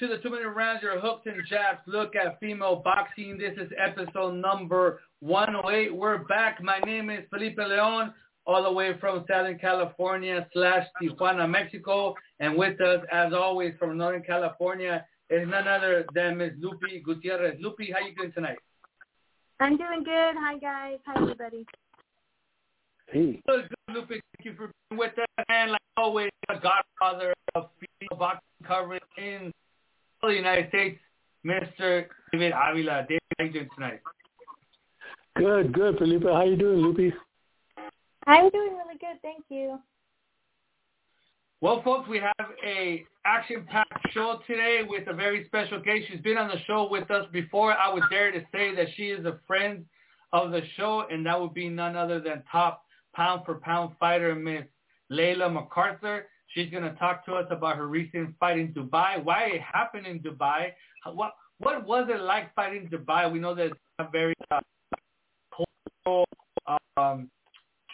[0.00, 3.36] To the two-minute rounds, your hooks and jabs look at female boxing.
[3.36, 5.94] This is episode number 108.
[5.94, 6.62] We're back.
[6.62, 8.14] My name is Felipe Leon,
[8.46, 12.14] all the way from Southern California slash Tijuana, Mexico.
[12.38, 16.52] And with us, as always, from Northern California, is none other than Ms.
[16.62, 17.60] Lupi Gutierrez.
[17.60, 18.58] Lupi, how you doing tonight?
[19.60, 20.34] I'm doing good.
[20.38, 20.98] Hi guys.
[21.04, 21.66] Hi everybody.
[23.06, 23.42] Hey.
[23.46, 24.08] Good, good, Lupi.
[24.08, 25.44] Thank you for being with us.
[25.50, 29.52] And like always, the godfather of female boxing coverage in
[30.28, 30.98] the United States,
[31.46, 32.06] Mr.
[32.32, 33.06] David Avila.
[33.08, 34.00] David, how are you doing tonight?
[35.36, 36.24] Good, good, Felipe.
[36.24, 37.12] How are you doing, Lupi?
[38.26, 39.20] I'm doing really good.
[39.22, 39.78] Thank you.
[41.62, 46.06] Well, folks, we have a action-packed show today with a very special guest.
[46.08, 47.72] She's been on the show with us before.
[47.72, 49.84] I would dare to say that she is a friend
[50.32, 52.84] of the show, and that would be none other than top
[53.14, 54.64] pound-for-pound fighter, Miss
[55.10, 56.26] Layla MacArthur.
[56.54, 60.06] She's going to talk to us about her recent fight in Dubai, why it happened
[60.06, 60.72] in Dubai,
[61.12, 63.30] what what was it like fighting in Dubai?
[63.30, 64.60] We know that it's a very uh,
[65.54, 66.26] cultural,
[66.96, 67.30] um,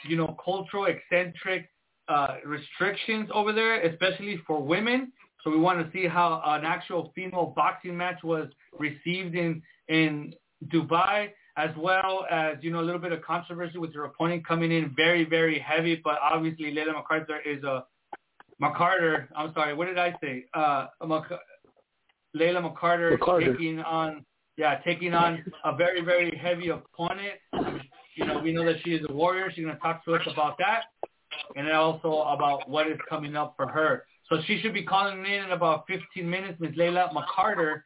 [0.08, 1.68] you know, cultural eccentric
[2.08, 5.12] uh, restrictions over there, especially for women.
[5.42, 10.32] So we want to see how an actual female boxing match was received in in
[10.68, 14.72] Dubai, as well as you know a little bit of controversy with her opponent coming
[14.72, 16.00] in very very heavy.
[16.02, 17.84] But obviously, Leila MacArthur is a
[18.62, 19.28] McCarter.
[19.36, 20.44] I'm sorry, what did I say?
[20.54, 21.30] Uh, Mac-
[22.36, 23.52] Layla McCarter, McCarter.
[23.52, 24.24] taking on
[24.56, 27.34] yeah taking on a very very heavy opponent.
[28.16, 29.50] You know we know that she is a warrior.
[29.54, 30.84] She's going to talk to us about that
[31.54, 34.04] and then also about what is coming up for her.
[34.28, 36.72] So she should be calling in in about 15 minutes, Ms.
[36.76, 37.82] Layla McCarter,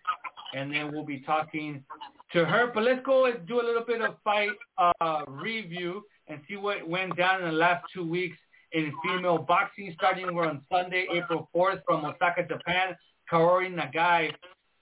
[0.54, 1.84] and then we'll be talking
[2.32, 2.70] to her.
[2.72, 6.88] But let's go and do a little bit of fight uh, review and see what
[6.88, 8.38] went down in the last two weeks
[8.72, 9.92] in female boxing.
[9.96, 12.96] Starting on Sunday, April 4th from Osaka, Japan.
[13.30, 14.32] Kaori Nagai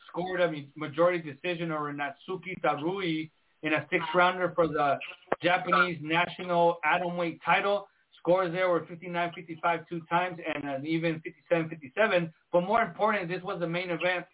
[0.08, 3.30] scored a majority decision over Natsuki Tarui
[3.62, 4.98] in a six-rounder for the
[5.42, 7.88] Japanese national atomweight title.
[8.18, 11.22] Scores there were 59-55 two times and an even
[11.52, 12.30] 57-57.
[12.52, 14.24] But more important, this was the main event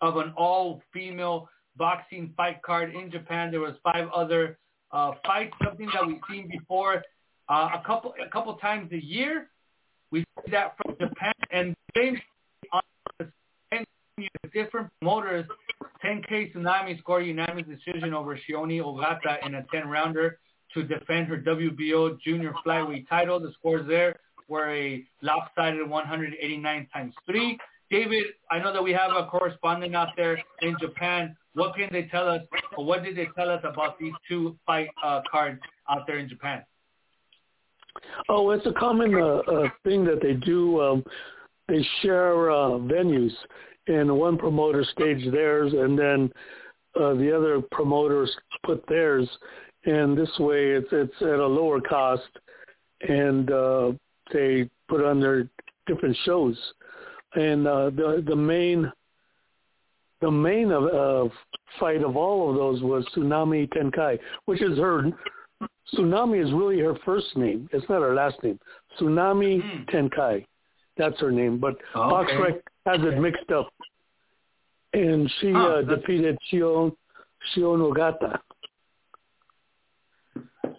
[0.00, 3.50] of an all-female boxing fight card in Japan.
[3.50, 4.58] There was five other
[4.92, 7.02] uh, fights, something that we've seen before
[7.48, 9.48] uh, a couple a couple times a year.
[10.10, 11.74] We see that from Japan and
[14.52, 15.46] different promoters.
[16.04, 20.38] Tenkai Tsunami scored unanimous decision over Shioni Ogata in a 10-rounder
[20.74, 23.40] to defend her WBO junior flyweight title.
[23.40, 24.16] The scores there
[24.48, 27.58] were a lopsided 189 times 3.
[27.90, 31.36] David, I know that we have a correspondent out there in Japan.
[31.54, 32.42] What can they tell us,
[32.76, 36.28] or what did they tell us about these two fight uh, cards out there in
[36.28, 36.62] Japan?
[38.28, 40.80] Oh, it's a common uh, uh, thing that they do.
[40.80, 41.04] Um,
[41.68, 43.32] they share uh, venues,
[43.88, 46.32] and one promoter stage theirs, and then
[47.00, 48.34] uh, the other promoters
[48.64, 49.28] put theirs,
[49.84, 52.28] and this way it's it's at a lower cost,
[53.08, 53.92] and uh,
[54.32, 55.48] they put on their
[55.86, 56.56] different shows,
[57.34, 58.90] and uh, the the main
[60.20, 61.30] the main of, of
[61.78, 65.12] fight of all of those was Tsunami Tenkai, which is her
[65.94, 67.68] Tsunami is really her first name.
[67.72, 68.58] It's not her last name.
[68.98, 69.82] Tsunami Hmm.
[69.96, 70.44] Tenkai.
[70.96, 71.58] That's her name.
[71.58, 72.32] But Oh, okay.
[72.32, 73.68] Boxrec has it mixed up.
[74.92, 76.96] And she uh, defeated Shion
[77.54, 78.38] Shion Ogata.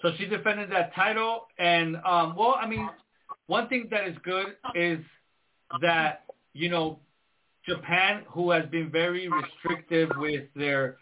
[0.02, 2.88] So she defended that title, and um, well, I mean,
[3.48, 5.00] one thing that is good is
[5.82, 7.00] that you know
[7.66, 10.98] Japan, who has been very restrictive with their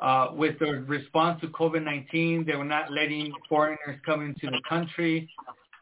[0.00, 5.28] uh, with their response to COVID-19, they were not letting foreigners come into the country.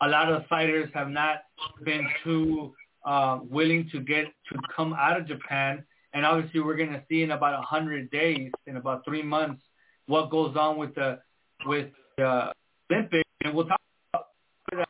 [0.03, 1.43] A lot of fighters have not
[1.85, 2.73] been too
[3.05, 7.23] uh, willing to get to come out of Japan, and obviously we're going to see
[7.23, 9.63] in about hundred days, in about three months,
[10.07, 11.19] what goes on with the
[11.67, 12.53] with the
[12.91, 13.81] Olympics, and we'll talk
[14.73, 14.89] about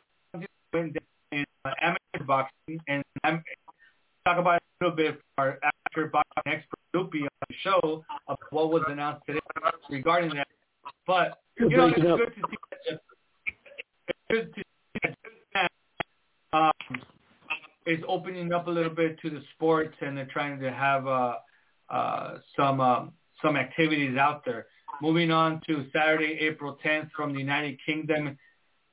[0.75, 6.79] in uh, amateur boxing, and talk about a little bit for our amateur boxing expert
[6.95, 9.41] Lupi on the show of what was announced today
[9.91, 10.47] regarding that.
[11.07, 12.57] But You're know, it's good to see
[12.87, 13.01] that.
[14.09, 15.63] It's good to see
[16.53, 16.73] that
[17.87, 21.35] is opening up a little bit to the sports, and they're trying to have uh,
[21.91, 23.13] uh, some um,
[23.43, 24.67] some activities out there.
[25.03, 28.39] Moving on to Saturday, April 10th from the United Kingdom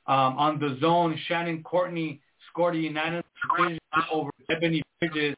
[0.07, 2.19] um, on DAZN, Shannon Courtney
[2.49, 3.23] scored a unanimous
[3.57, 3.79] decision
[4.11, 5.35] over Ebony Bridges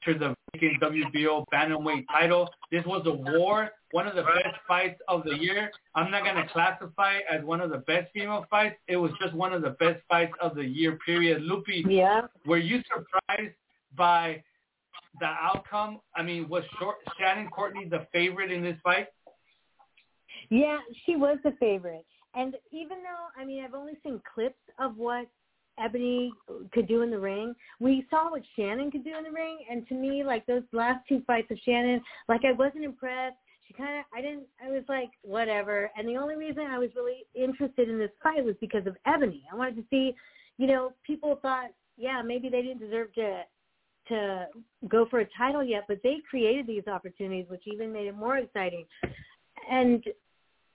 [0.00, 2.48] captured the vacant WBO bantamweight title.
[2.70, 5.70] This was a war, one of the best fights of the year.
[5.94, 8.76] I'm not going to classify it as one of the best female fights.
[8.88, 11.42] It was just one of the best fights of the year, period.
[11.42, 12.22] Lupi, Yeah.
[12.46, 13.54] were you surprised
[13.96, 14.42] by
[15.18, 16.00] the outcome?
[16.14, 19.08] I mean, was short, Shannon Courtney the favorite in this fight?
[20.50, 22.04] Yeah, she was the favorite.
[22.34, 25.26] And even though, I mean, I've only seen clips of what
[25.78, 26.32] Ebony
[26.72, 29.58] could do in the ring, we saw what Shannon could do in the ring.
[29.70, 33.36] And to me, like those last two fights of Shannon, like I wasn't impressed.
[33.66, 35.90] She kind of, I didn't, I was like, whatever.
[35.96, 39.44] And the only reason I was really interested in this fight was because of Ebony.
[39.52, 40.14] I wanted to see,
[40.58, 43.42] you know, people thought, yeah, maybe they didn't deserve to
[44.08, 44.46] to
[44.88, 48.38] go for a title yet, but they created these opportunities, which even made it more
[48.38, 48.84] exciting.
[49.70, 50.02] And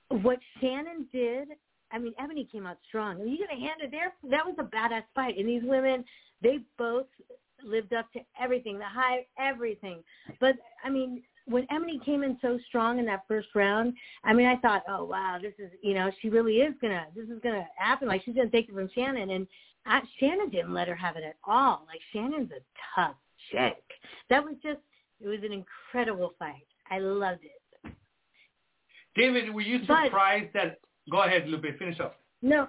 [0.10, 1.50] what Shannon did,
[1.96, 3.22] I mean, Ebony came out strong.
[3.22, 4.14] And you got to hand it there.
[4.30, 5.38] That was a badass fight.
[5.38, 6.04] And these women,
[6.44, 7.06] they both
[7.64, 10.04] lived up to everything, the high, everything.
[10.42, 13.94] But I mean, when Ebony came in so strong in that first round,
[14.26, 17.30] I mean, I thought, oh wow, this is, you know, she really is gonna, this
[17.30, 18.08] is gonna happen.
[18.08, 19.48] Like she's gonna take it from Shannon, and
[19.86, 21.86] I, Shannon didn't let her have it at all.
[21.88, 22.62] Like Shannon's a
[23.00, 23.16] tough
[23.52, 23.84] chick.
[24.30, 24.80] That was just,
[25.22, 26.68] it was an incredible fight.
[26.92, 27.94] I loved it.
[29.16, 30.80] David, were you But- surprised that?
[31.12, 31.66] Go ahead, Lupe.
[31.78, 32.20] Finish up.
[32.42, 32.68] No.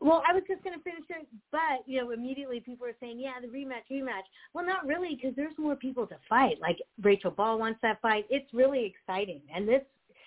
[0.00, 3.18] Well, I was just going to finish it, but, you know, immediately people are saying,
[3.18, 4.24] yeah, the rematch, rematch.
[4.52, 6.60] Well, not really, because there's more people to fight.
[6.60, 8.26] Like Rachel Ball wants that fight.
[8.28, 9.40] It's really exciting.
[9.54, 9.82] And this,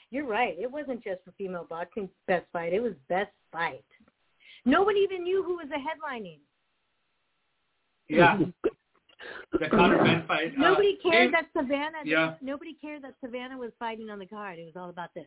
[0.10, 2.74] you're right, it wasn't just for female boxing best fight.
[2.74, 3.84] It was best fight.
[4.66, 6.40] Nobody even knew who was the headlining.
[8.10, 8.40] Yeah,
[9.60, 10.54] the Conor Benn fight.
[10.58, 12.00] Uh, Nobody cared Dave- that Savannah.
[12.06, 12.36] Yeah.
[12.42, 14.60] Nobody cared that Savannah was fighting on the card.
[14.60, 15.26] It was all about this.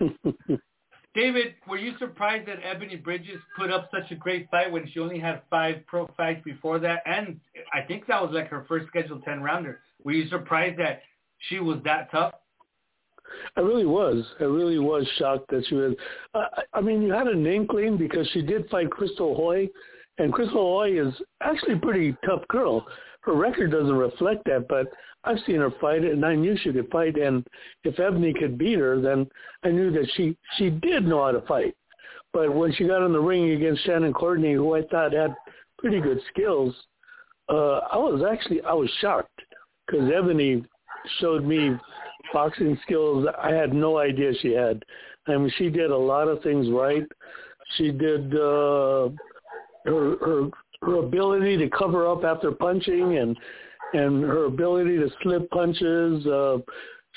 [1.14, 4.98] David, were you surprised that Ebony Bridges put up such a great fight when she
[4.98, 7.02] only had five pro fights before that?
[7.06, 7.38] And
[7.72, 9.80] I think that was like her first scheduled 10 rounder.
[10.02, 11.02] Were you surprised that
[11.48, 12.34] she was that tough?
[13.56, 14.24] I really was.
[14.40, 15.94] I really was shocked that she was.
[16.34, 19.68] Uh, I mean, you had an inkling because she did fight Crystal Hoy,
[20.18, 22.86] and Crystal Hoy is actually a pretty tough girl.
[23.20, 24.88] Her record doesn't reflect that, but
[25.24, 27.16] I've seen her fight, and I knew she could fight.
[27.16, 27.46] And
[27.82, 29.26] if Ebony could beat her, then
[29.62, 31.74] I knew that she she did know how to fight.
[32.32, 35.34] But when she got in the ring against Shannon Courtney, who I thought had
[35.78, 36.74] pretty good skills,
[37.48, 39.40] uh, I was actually I was shocked
[39.86, 40.64] because Ebony
[41.20, 41.76] showed me
[42.32, 44.84] boxing skills I had no idea she had.
[45.26, 47.06] I mean, she did a lot of things right.
[47.76, 49.08] She did uh,
[49.86, 50.50] her her
[50.82, 53.36] her ability to cover up after punching and
[53.94, 56.26] and her ability to slip punches.
[56.26, 56.58] Uh,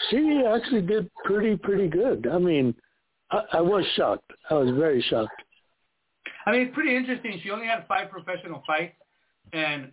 [0.10, 2.28] she actually did pretty pretty good.
[2.32, 2.74] I mean,
[3.32, 4.32] I, I was shocked.
[4.50, 5.42] I was very shocked.
[6.46, 7.40] I mean, it's pretty interesting.
[7.44, 8.96] She only had five professional fights,
[9.54, 9.92] and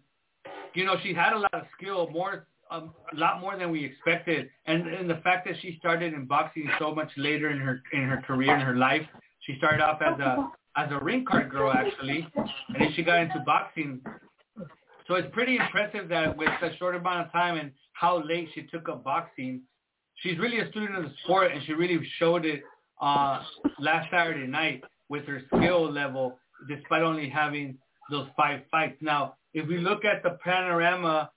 [0.75, 3.84] you know she had a lot of skill, more um, a lot more than we
[3.84, 4.48] expected.
[4.66, 8.02] And and the fact that she started in boxing so much later in her in
[8.02, 9.06] her career in her life,
[9.40, 13.20] she started off as a as a ring card girl actually, and then she got
[13.20, 14.00] into boxing.
[15.06, 18.63] So it's pretty impressive that with a short amount of time and how late she
[18.63, 19.63] took up boxing,
[20.17, 22.63] she's really a student of the sport, and she really showed it
[23.01, 23.43] uh,
[23.79, 27.77] last Saturday night with her skill level, despite only having
[28.11, 28.96] those five fights.
[29.01, 31.31] Now, if we look at the panorama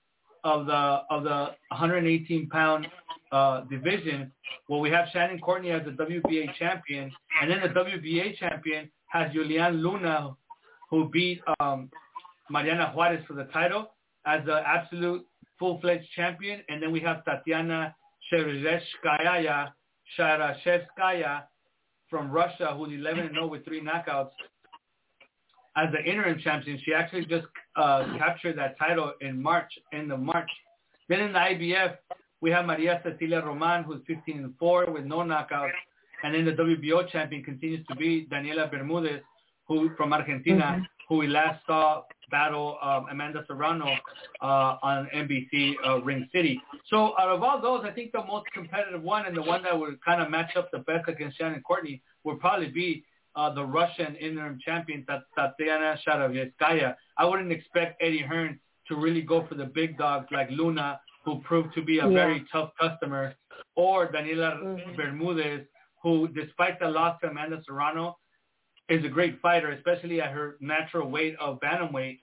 [0.44, 2.86] of the of the 118 pound
[3.32, 4.32] uh, division,
[4.68, 9.30] well, we have Shannon Courtney as the WBA champion, and then the WBA champion has
[9.32, 10.36] Yulihan Luna,
[10.90, 11.90] who beat um,
[12.50, 13.90] Mariana Juarez for the title
[14.26, 15.24] as the absolute
[15.58, 17.94] full-fledged champion, and then we have Tatiana
[20.18, 21.42] Sharashevskaya
[22.08, 24.30] from Russia, who's 11 and 0 with three knockouts
[25.76, 26.80] as the interim champion.
[26.84, 30.50] She actually just uh, captured that title in March, end of March.
[31.08, 31.96] Then in the IBF,
[32.40, 35.72] we have Maria Cecilia Roman, who's 15 and 4 with no knockouts.
[36.22, 39.20] And then the WBO champion continues to be Daniela Bermudez,
[39.66, 43.86] who from Argentina, who we last saw battle um, Amanda Serrano
[44.42, 46.60] uh, on NBC uh, Ring City.
[46.88, 49.78] So out of all those, I think the most competitive one and the one that
[49.78, 53.04] would kind of match up the best against Shannon Courtney would probably be
[53.36, 55.06] uh, the Russian interim champion,
[55.36, 56.96] Tatiana Sharavskaya.
[57.16, 58.58] I wouldn't expect Eddie Hearn
[58.88, 62.14] to really go for the big dogs like Luna, who proved to be a Yeah.
[62.14, 63.34] very tough customer,
[63.76, 64.96] or Daniela Mhm.
[64.96, 65.66] Bermudez,
[66.02, 68.18] who, despite the loss to Amanda Serrano,
[68.88, 72.20] is a great fighter, especially at her natural weight of bantamweight.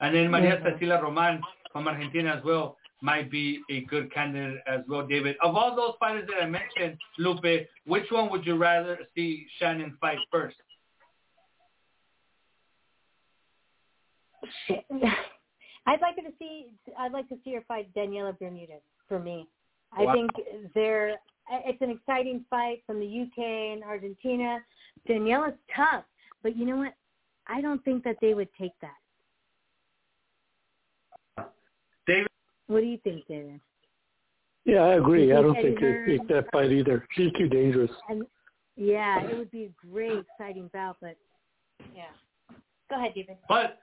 [0.00, 0.72] And then Maria Mhm.
[0.72, 5.36] Cecilia Roman from Argentina as well might be a good candidate as well, David.
[5.40, 9.96] Of all those fighters that I mentioned, Lupe, which one would you rather see Shannon
[10.00, 10.56] fight first?
[15.86, 16.72] I'd like to see.
[16.98, 18.82] I'd like to see her fight Daniela Bermudez.
[19.08, 19.48] For me,
[19.92, 20.12] I Wow.
[20.12, 20.30] think
[20.74, 21.20] they're.
[21.50, 24.58] It's an exciting fight from the UK and Argentina.
[25.08, 26.04] Daniela's tough,
[26.42, 26.94] but you know what?
[27.46, 28.96] I don't think that they would take that.
[32.06, 32.28] David,
[32.66, 33.60] What do you think, David?
[34.64, 35.32] Yeah, I agree.
[35.32, 37.06] I don't think think Eddie they take that fight either.
[37.16, 37.90] She's too dangerous.
[38.08, 38.24] And
[38.76, 40.96] yeah, it would be a great, exciting bout.
[41.00, 41.16] But
[41.94, 42.04] yeah,
[42.90, 43.36] go ahead, David.
[43.48, 43.78] but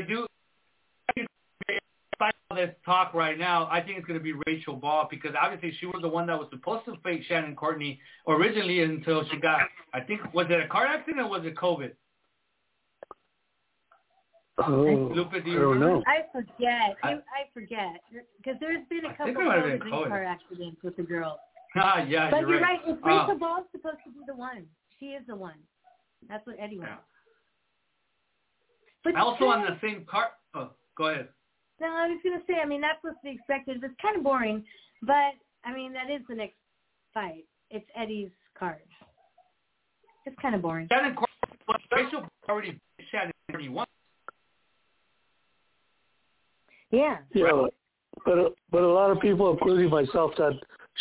[0.00, 0.26] I do.
[2.20, 5.72] All this talk right now, I think it's going to be Rachel Ball because obviously
[5.80, 9.60] she was the one that was supposed to fight Shannon Courtney originally until she got,
[9.94, 11.92] I think, was it a car accident or was it COVID?
[14.58, 15.96] Oh, Lupe, do I you don't remember?
[15.96, 16.02] know.
[16.06, 16.96] I forget.
[17.02, 18.00] I, I- I forget
[18.36, 20.96] because there's been a I couple think it might have been of car accidents with
[20.96, 21.38] the girls.
[21.76, 22.78] Ah, yeah, But you're, you're right.
[22.86, 24.64] It's Uh, Rachel Ball's supposed to be the one.
[25.00, 25.56] She is the one.
[26.28, 26.92] That's what Eddie wants.
[26.92, 27.00] Yeah.
[29.12, 30.28] But Also on the same car.
[30.54, 31.28] Oh, go ahead.
[31.80, 32.60] No, I was going to say.
[32.62, 33.82] I mean, that's what's to be expected.
[33.82, 34.64] It's kind of boring,
[35.02, 36.56] but I mean, that is the next
[37.12, 37.44] fight.
[37.70, 38.82] It's Eddie's card.
[40.26, 40.88] It's kind of boring.
[40.90, 43.90] Shannon Courtney, but Rachel already beat Shannon Courtney once.
[46.90, 47.18] Yeah.
[47.34, 47.66] Yeah,
[48.24, 50.54] but but a lot of people, including myself, thought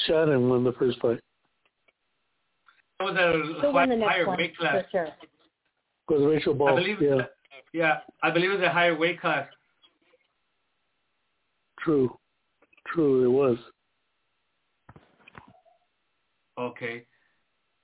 [0.07, 1.19] Shannon won the first fight.
[2.99, 4.83] That was a win the higher one weight class.
[4.91, 5.05] for
[6.09, 6.19] sure.
[6.19, 6.69] Was Rachel Ball?
[6.69, 7.01] I believe.
[7.01, 7.21] yeah,
[7.73, 9.47] yeah, I believe it was a higher weight class.
[11.83, 12.17] True,
[12.87, 13.23] true.
[13.23, 13.57] It was.
[16.57, 17.05] Okay.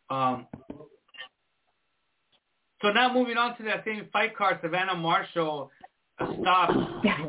[0.10, 0.48] Um.
[2.82, 5.70] So now moving on to that same fight card, Savannah Marshall
[6.42, 6.74] stopped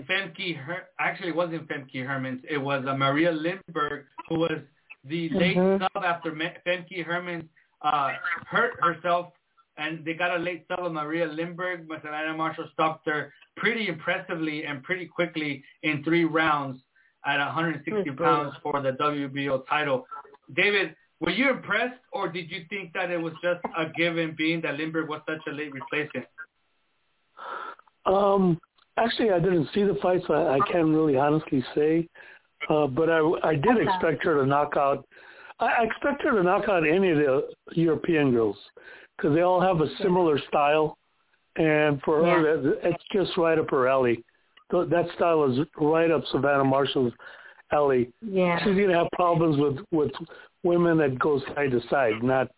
[0.09, 0.57] Femke.
[0.57, 2.41] Her- Actually, it wasn't Femke Hermans.
[2.49, 4.59] It was uh, Maria Lindberg, who was
[5.05, 5.81] the late Mhm.
[5.81, 7.49] sub after Me- Femke Hermans
[7.83, 8.13] uh,
[8.47, 9.33] hurt herself,
[9.81, 11.89] and they got a late sub of Maria Lindberg.
[11.89, 16.81] But Savannah Marshall stopped her pretty impressively and pretty quickly in three rounds
[17.25, 20.07] at 160 pounds for the WBO title.
[20.55, 24.61] David, were you impressed, or did you think that it was just a given, being
[24.63, 26.27] that Lindberg was such a late replacement?
[28.07, 28.59] Um,
[28.97, 32.09] actually, I didn't see the fight, so I, I can't really honestly say.
[32.69, 33.83] Uh, but I, I did Okay.
[33.83, 35.07] expect her to knock out.
[35.59, 38.57] I, I expect her to knock out any of the European girls
[39.21, 40.97] because they all have a similar style,
[41.57, 44.25] and for her, that, it's just right up her alley.
[44.71, 47.13] That style is right up Savannah Marshall's
[47.73, 48.13] alley.
[48.23, 48.59] Yeah.
[48.61, 50.13] She's gonna have problems with with
[50.63, 52.49] women that go side to side, not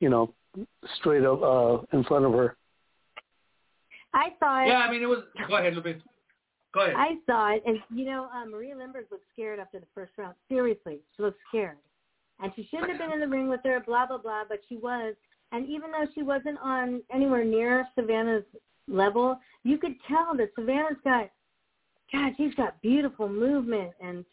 [0.00, 0.32] you know
[0.98, 2.56] straight up uh, in front of her.
[4.14, 4.68] I saw it.
[4.68, 5.24] Yeah, I mean, it was.
[5.48, 5.96] Go ahead, Lupe.
[6.72, 6.94] Go ahead.
[6.96, 10.34] I saw it, and you know, uh, Maria Lindberg looked scared after the first round.
[10.48, 11.78] Seriously, she looked scared,
[12.40, 13.80] and she shouldn't have been in the ring with her.
[13.80, 15.14] Blah blah blah, but she was.
[15.52, 18.44] And even though she wasn't on anywhere near Savannah's
[18.88, 21.30] level, you could tell that Savannah's got,
[22.12, 24.24] God, she's got beautiful movement, and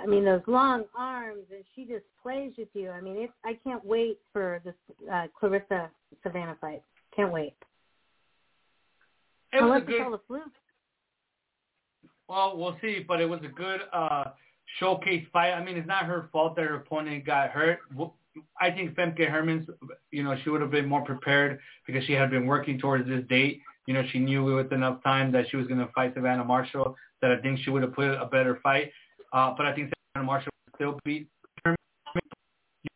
[0.00, 2.90] I mean those long arms, and she just plays with you.
[2.90, 3.32] I mean, it's.
[3.44, 4.74] I can't wait for this
[5.10, 5.88] uh, Claressa
[6.22, 6.82] Savannah fight.
[7.14, 7.54] Can't wait.
[9.52, 9.94] it was a good.
[9.94, 10.42] it's all fluke.
[12.28, 14.24] Well, we'll see, but it was a good uh,
[14.78, 15.52] showcase fight.
[15.52, 17.80] I mean, it's not her fault that her opponent got hurt.
[18.60, 19.66] I think Femke Hermans,
[20.10, 23.24] you know, she would have been more prepared because she had been working towards this
[23.28, 23.60] date.
[23.86, 26.96] You know, she knew with enough time that she was going to fight Savannah Marshall
[27.22, 28.92] that I think she would have put a better fight.
[29.32, 31.28] Uh, but I think Savannah Marshall would still beat
[31.64, 31.76] Herman.
[32.82, 32.88] She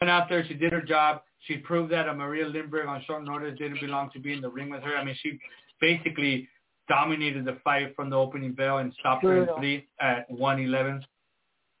[0.00, 1.22] went out there, she did her job.
[1.40, 4.50] She proved that a Maria Lindberg on short notice didn't belong to be in the
[4.50, 4.96] ring with her.
[4.96, 5.38] I mean, she
[5.80, 6.48] basically
[6.88, 9.56] dominated the fight from the opening bell and stopped her in Brutal.
[9.58, 11.04] three at 111.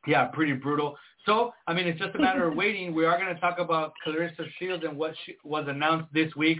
[0.06, 0.96] Yeah, pretty brutal.
[1.26, 2.94] So, I mean, it's just a matter of waiting.
[2.94, 6.58] We are going to talk about Claressa Shields and what she, was announced this week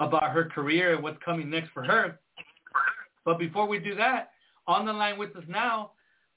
[0.00, 2.20] about her career and what's coming next for her.
[3.24, 4.30] But before we do that,
[4.66, 5.92] on the line with us now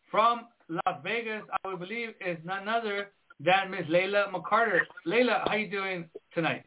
[0.10, 4.80] from Las Vegas, I would believe, is none other than Miss Layla McCarter.
[5.06, 6.64] Layla, how are you doing tonight?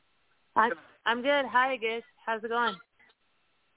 [0.57, 0.73] I'm
[1.07, 1.45] I'm good.
[1.47, 2.03] Hi, guys.
[2.25, 2.75] How's it going?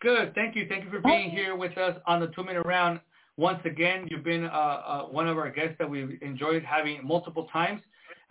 [0.01, 0.33] Good.
[0.36, 0.65] Thank you.
[0.69, 3.00] Thank you for being here with us on the two-minute round.
[3.38, 7.48] Once again, you've been uh, uh, one of our guests that we've enjoyed having multiple
[7.53, 7.82] times.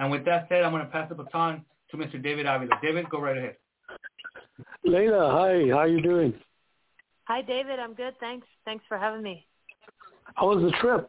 [0.00, 2.20] And with that said, I'm going to pass the baton to Mr.
[2.20, 2.72] David Avila.
[2.82, 3.56] David, go right ahead.
[4.84, 6.34] Layla, hi, how are you doing?
[7.24, 7.78] Hi, David.
[7.78, 8.14] I'm good.
[8.18, 8.46] Thanks.
[8.64, 9.46] Thanks for having me.
[10.34, 11.08] How was the trip?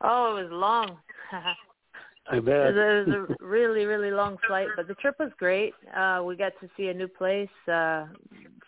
[0.00, 0.98] Oh, it was long.
[2.30, 2.68] I bet.
[2.68, 5.74] It was, it was a really, really long flight, but the trip was great.
[5.94, 7.48] Uh, we got to see a new place.
[7.70, 8.06] Uh,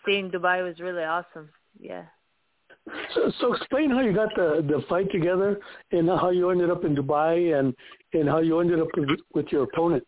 [0.05, 1.49] seeing Dubai was really awesome.
[1.79, 2.03] Yeah.
[3.15, 5.59] So, so explain how you got the the fight together
[5.91, 7.73] and how you ended up in Dubai and
[8.13, 8.89] and how you ended up
[9.33, 10.05] with, your opponent.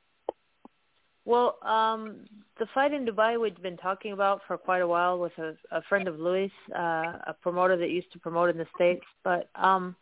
[1.24, 2.25] Well, um,
[2.60, 5.82] the fight in Dubai we'd been talking about for quite a while with a, a
[5.84, 9.05] friend of Luis, uh, a promoter that used to promote in the states.
[9.24, 9.96] But um,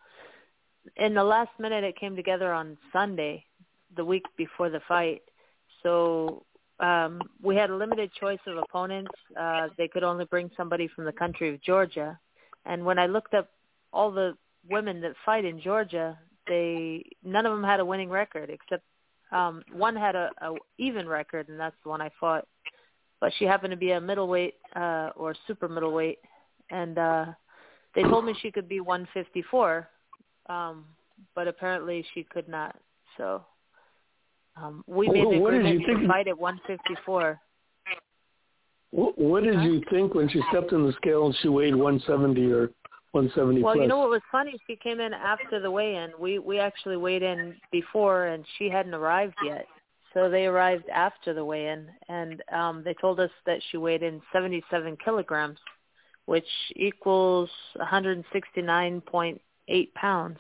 [0.98, 3.46] in the last minute, it came together on Sunday,
[3.96, 5.22] the week before the fight.
[5.82, 6.44] So
[6.80, 9.12] um, we had a limited choice of opponents.
[9.40, 12.20] Uh, they could only bring somebody from the country of Georgia.
[12.66, 13.50] And when I looked up
[13.92, 14.36] all the
[14.70, 16.18] women that fight in Georgia,
[16.48, 18.84] they none of them had a winning record except
[19.32, 22.48] um, one had a, a even record, and that's the one I fought.
[23.20, 26.20] But she happened to be a middleweight uh, or super middleweight,
[26.70, 27.26] and uh,
[27.96, 29.88] they told me she could be 154,
[30.50, 30.86] um,
[31.34, 32.76] but apparently she could not.
[33.18, 33.44] So
[34.56, 37.40] um, we made the agreement to fight at 154.
[38.94, 42.52] What, what did you think when she stepped in the scale and she weighed 170
[42.52, 42.70] or
[43.12, 43.82] 170 Well, plus?
[43.82, 44.56] you know what was funny?
[44.68, 46.12] She came in after the weigh-in.
[46.20, 49.66] We we actually weighed in before, and she hadn't arrived yet.
[50.14, 54.22] So they arrived after the weigh-in, and um, they told us that she weighed in
[54.32, 55.58] 77 kilograms,
[56.26, 56.46] which
[56.76, 60.38] equals 169.8 pounds.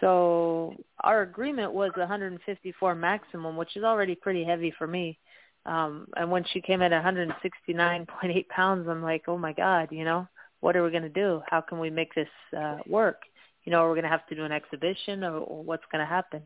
[0.00, 5.18] So our agreement was 154 maximum, which is already pretty heavy for me.
[5.66, 10.04] Um, and when she came in at 169.8 pounds, I'm like, oh my god, you
[10.04, 10.28] know,
[10.60, 11.42] what are we going to do?
[11.48, 13.22] How can we make this uh, work?
[13.64, 16.00] You know, are we going to have to do an exhibition, or, or what's going
[16.00, 16.42] to happen?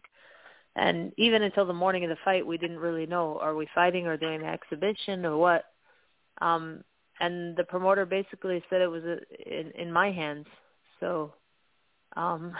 [0.76, 4.06] And even until the morning of the fight, we didn't really know: are we fighting
[4.06, 5.64] or doing an exhibition or what?
[6.40, 6.84] Um,
[7.20, 10.46] and the promoter basically said it was a, in, in my hands.
[11.00, 11.34] So,
[12.16, 12.52] um,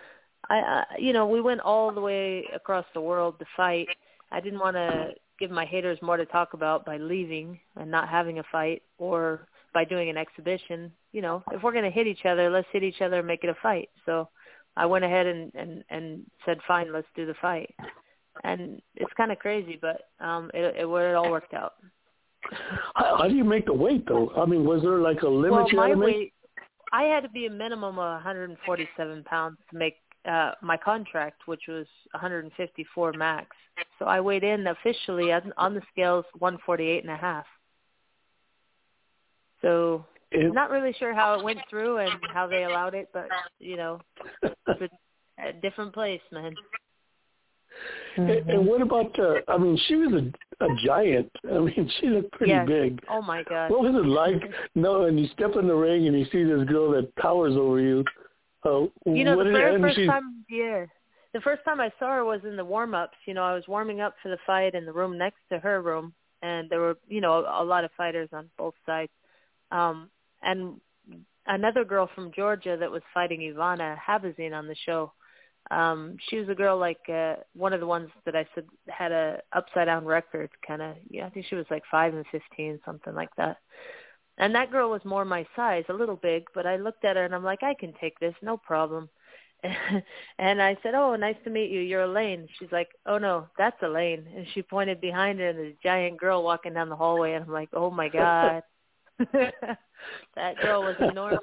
[0.48, 3.88] I, I, you know, we went all the way across the world to fight.
[4.30, 8.08] I didn't want to give my haters more to talk about by leaving and not
[8.08, 10.92] having a fight, or by doing an exhibition.
[11.12, 13.44] You know, if we're going to hit each other, let's hit each other and make
[13.44, 13.88] it a fight.
[14.04, 14.28] So
[14.76, 17.74] I went ahead and and and said, fine, let's do the fight.
[18.44, 21.74] And it's kind of crazy, but um, it, it it all worked out.
[22.94, 24.30] How, how do you make the weight though?
[24.36, 26.14] I mean, was there like a limit well, you had to make?
[26.14, 26.32] weight,
[26.92, 29.94] I had to be a minimum of 147 pounds to make
[30.26, 33.56] uh, my contract, which was 154 max.
[33.98, 37.46] So I weighed in officially on, on the scales 148 and a half.
[39.62, 43.28] So It- not really sure how it went through and how they allowed it, but
[43.58, 44.00] you know,
[44.42, 46.54] it's a, a different place, man.
[48.16, 49.18] And, and what about?
[49.18, 51.30] Uh, I mean, she was a, a giant.
[51.52, 52.66] I mean, she looked pretty Yes.
[52.66, 53.00] big.
[53.10, 53.70] Oh my god.
[53.70, 54.50] What was it like?
[54.74, 57.80] No, and you step in the ring and you see this girl that towers over
[57.80, 58.04] you.
[58.64, 60.86] Uh, You know, the very first time, yeah,
[61.32, 63.16] the first time I saw her was in the warm-ups.
[63.26, 65.82] You know, I was warming up for the fight in the room next to her
[65.82, 69.12] room, and there were, you know, a, a lot of fighters on both sides.
[69.70, 70.10] Um,
[70.42, 70.80] and
[71.46, 75.12] another girl from Georgia that was fighting Ivana Habazin on the show.
[75.70, 79.10] Um, she was a girl like uh, one of the ones that I said had
[79.10, 80.94] a upside down record, kind of.
[81.10, 83.58] Yeah, I think she was like five and fifteen, something like that.
[84.38, 87.24] And that girl was more my size, a little big, but I looked at her
[87.24, 89.08] and I'm like, I can take this, no problem.
[90.38, 91.80] and I said, "Oh, nice to meet you.
[91.80, 95.74] You're Elaine." She's like, "Oh no, that's Elaine." And she pointed behind her, and this
[95.82, 98.62] giant girl walking down the hallway, and I'm like, "Oh my god."
[99.32, 101.40] that girl was enormous.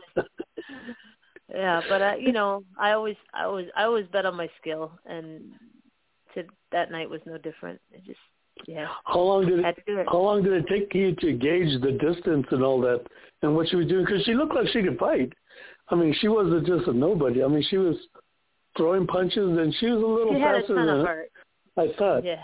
[1.53, 4.91] Yeah, but I, you know, I always, I always, I always bet on my skill,
[5.06, 5.41] and
[6.34, 7.79] to that night was no different.
[7.91, 8.19] It just,
[8.67, 9.77] yeah, How long did it?
[9.87, 10.07] it.
[10.09, 13.01] How long did it take you to gauge the distance and all that,
[13.41, 14.05] and what she was doing?
[14.05, 15.33] Because she looked like she could fight.
[15.89, 17.43] I mean, she wasn't just a nobody.
[17.43, 17.95] I mean, she was
[18.77, 21.31] throwing punches, and she was a little She had a faster ton than of heart.
[21.77, 22.23] I thought.
[22.23, 22.43] Yeah.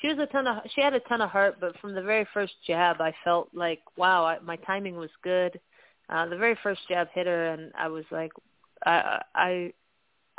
[0.00, 2.26] She was a ton of she had a ton of heart, but from the very
[2.32, 5.60] first jab, I felt like wow, I, my timing was good.
[6.08, 8.32] Uh, the very first jab hit her, and I was like,
[8.86, 9.72] I I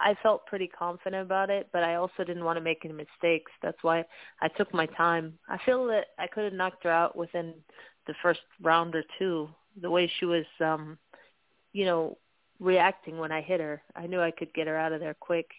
[0.01, 3.51] I felt pretty confident about it, but I also didn't want to make any mistakes.
[3.61, 4.03] That's why
[4.41, 5.37] I took my time.
[5.47, 7.53] I feel that I could have knocked her out within
[8.07, 9.49] the first round or two.
[9.81, 10.97] The way she was, um,
[11.71, 12.17] you know,
[12.59, 15.49] reacting when I hit her, I knew I could get her out of there quick.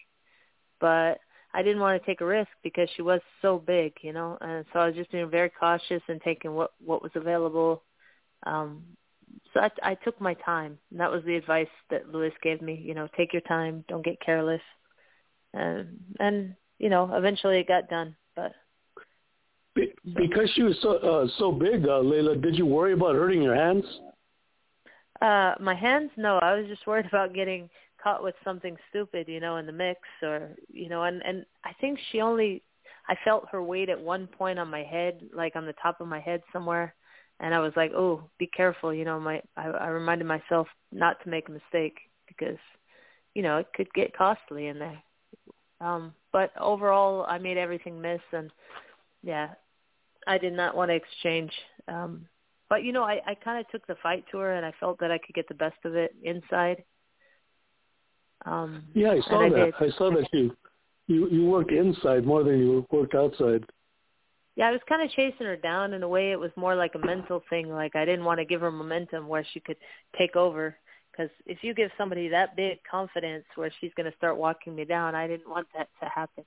[0.79, 1.19] But
[1.53, 4.65] I didn't want to take a risk because she was so big, you know, and
[4.73, 7.83] so I was just being very cautious and taking what what was available.
[8.45, 8.83] Um,
[9.53, 12.81] so I, I took my time, and that was the advice that Luis gave me.
[12.83, 14.61] You know, take your time, don't get careless,
[15.53, 18.15] and and you know, eventually it got done.
[18.35, 18.53] But
[19.75, 23.41] Be- Because she was so uh, so big, uh, Layla, did you worry about hurting
[23.41, 23.85] your hands?
[25.21, 27.69] uh my hands, no, I was just worried about getting
[28.03, 31.73] caught with something stupid, you know, in the mix or you know, and and I
[31.79, 32.63] think she only
[33.07, 36.07] I felt her weight at one point on my head, like on the top of
[36.07, 36.95] my head somewhere,
[37.39, 39.19] and I was like, "Oh, be careful," you know.
[39.19, 42.57] My I, I reminded myself not to make a mistake because,
[43.33, 45.01] you know, it could get costly in there.
[45.81, 48.51] Um, but overall, I made everything miss, and
[49.21, 49.49] yeah,
[50.27, 51.51] I did not want to exchange.
[51.87, 52.27] Um,
[52.69, 54.99] but you know, I, I kind of took the fight to her, and I felt
[54.99, 56.83] that I could get the best of it inside.
[58.45, 59.71] Um, yeah, I saw that.
[59.79, 60.55] I, I saw that you
[61.07, 63.63] you you worked inside more than you worked outside.
[64.55, 66.31] Yeah, I was kind of chasing her down in a way.
[66.31, 67.69] It was more like a mental thing.
[67.69, 69.77] Like I didn't want to give her momentum where she could
[70.17, 70.75] take over.
[71.11, 74.85] Because if you give somebody that big confidence where she's going to start walking me
[74.85, 76.43] down, I didn't want that to happen.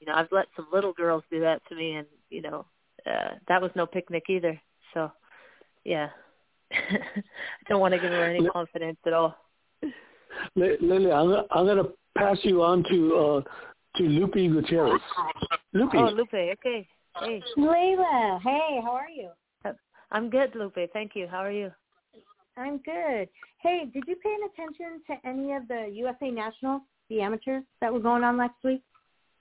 [0.00, 2.66] You know, I've let some little girls do that to me, and you know,
[3.06, 4.60] uh, that was no picnic either.
[4.94, 5.12] So,
[5.84, 6.08] yeah,
[6.72, 9.36] I don't want to give her any confidence at all.
[10.56, 13.40] Lily, I'm, I'm going to pass you on to uh,
[13.98, 15.00] to Lupe Gutierrez.
[15.72, 15.94] Lupe.
[15.94, 16.34] Oh, Lupe.
[16.34, 16.88] Okay.
[17.20, 17.42] Hey.
[17.56, 18.40] Layla.
[18.42, 19.30] Hey, how are you?
[20.10, 20.76] I'm good, Lupe.
[20.92, 21.26] Thank you.
[21.26, 21.70] How are you?
[22.56, 23.28] I'm good.
[23.62, 28.00] Hey, did you pay attention to any of the USA Nationals, the amateurs that were
[28.00, 28.82] going on last week?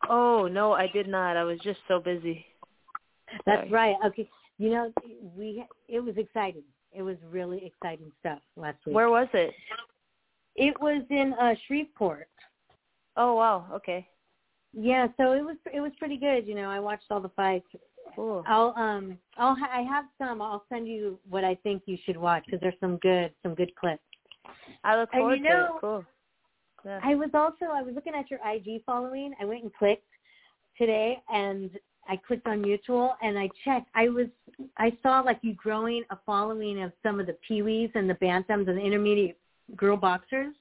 [0.10, 1.36] Oh no, I did not.
[1.36, 2.46] I was just so busy.
[3.46, 3.96] That's right.
[4.06, 4.94] Okay, you know
[5.36, 6.64] we it was exciting.
[6.94, 8.96] It was really exciting stuff last week.
[8.96, 9.54] Where was it?
[10.56, 12.30] It was in uh Shreveport.
[13.18, 13.66] Oh wow.
[13.74, 14.08] Okay.
[14.74, 16.48] Yeah, so it was it was pretty good.
[16.48, 17.68] You know, I watched all the fights.
[18.16, 18.44] Cool.
[18.48, 20.42] I'll um I'll ha- I have some.
[20.42, 23.76] I'll send you what I think you should watch because there's some good some good
[23.76, 24.04] clips.
[24.84, 25.82] I look forward and, you know, to it.
[25.82, 26.06] Cool.
[26.86, 27.00] Yeah.
[27.04, 29.34] I was also I was looking at your IG following.
[29.40, 30.08] I went and clicked
[30.78, 31.72] today and
[32.08, 33.90] I clicked on mutual and I checked.
[33.94, 34.28] I was
[34.78, 38.68] I saw like you growing a following of some of the peewees and the bantams
[38.68, 39.38] and the intermediate
[39.76, 40.56] girl boxers.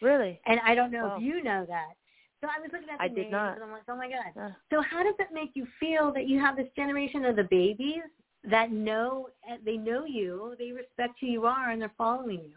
[0.00, 0.40] Really?
[0.46, 1.16] And I don't know wow.
[1.16, 1.94] if you know that.
[2.40, 3.54] So I was looking at the I names did not.
[3.56, 4.40] and I'm like, oh my god.
[4.40, 7.44] Uh, So how does it make you feel that you have this generation of the
[7.44, 8.02] babies
[8.44, 9.28] that know
[9.64, 12.56] they know you, they respect who you are, and they're following you?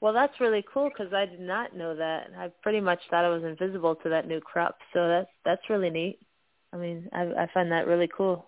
[0.00, 2.28] well, that's really cool because I did not know that.
[2.36, 4.78] I pretty much thought I was invisible to that new crop.
[4.92, 6.18] So that's that's really neat.
[6.72, 8.46] I mean, I I find that really cool.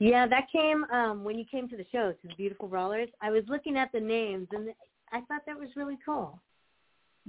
[0.00, 3.08] Yeah, that came um when you came to the show to the Beautiful Brawlers.
[3.20, 4.70] I was looking at the names and
[5.12, 6.40] I thought that was really cool.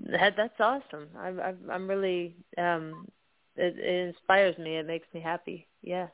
[0.08, 1.08] That that's awesome.
[1.18, 3.08] I'm I'm, I'm really um
[3.56, 4.78] it, it inspires me.
[4.78, 5.68] It makes me happy.
[5.82, 6.08] Yeah.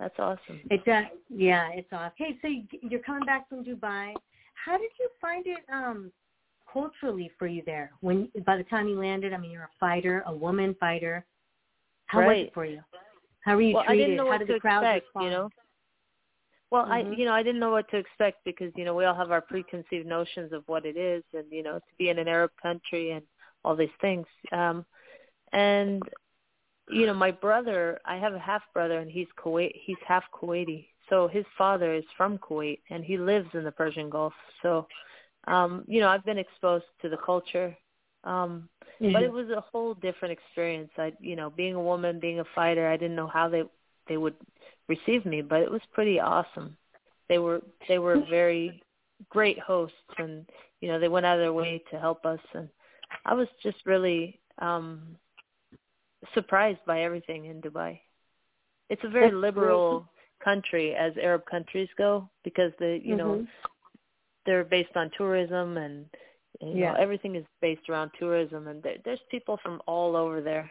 [0.00, 0.60] That's awesome.
[0.70, 1.06] It does.
[1.28, 2.12] Yeah, it's awesome.
[2.16, 4.14] Hey, so you- you're coming back from Dubai.
[4.54, 6.12] How did you find it um
[6.72, 7.92] culturally for you there?
[8.00, 11.24] When by the time you landed, I mean, you're a fighter, a woman fighter.
[12.06, 12.80] How was it for you?
[13.40, 14.02] How were you well, treated?
[14.02, 15.24] I didn't know How what did to the crowd expect, respond?
[15.24, 15.50] you know.
[16.70, 17.16] Well, I Mhm.
[17.18, 19.40] you know, I didn't know what to expect because, you know, we all have our
[19.40, 23.12] preconceived notions of what it is and, you know, to be in an Arab country
[23.12, 23.24] and
[23.64, 24.26] all these things.
[24.52, 24.84] Um
[25.52, 26.08] and
[26.90, 30.88] you know, my brother, I have a half brother and he's Kuwait he's half Kuwaiti.
[31.08, 34.34] So his father is from Kuwait and he lives in the Persian Gulf.
[34.62, 34.86] So
[35.46, 37.76] um, you know, I've been exposed to the culture.
[38.24, 38.68] Um
[39.12, 40.90] but it was a whole different experience.
[40.98, 43.62] I, you know, being a woman, being a fighter, I didn't know how they
[44.08, 44.34] they would
[44.88, 46.76] receive me, but it was pretty awesome.
[47.28, 48.82] They were they were very
[49.30, 50.46] great hosts, and
[50.80, 52.68] you know, they went out of their way to help us, and
[53.24, 55.16] I was just really um
[56.34, 58.00] surprised by everything in Dubai.
[58.90, 60.06] It's a very That's liberal
[60.42, 63.48] country as Arab countries go because the you know Mhm.
[64.46, 66.06] they're based on tourism and
[66.60, 66.88] you Yeah.
[66.88, 70.70] know everything is based around tourism and there, there's people from all over there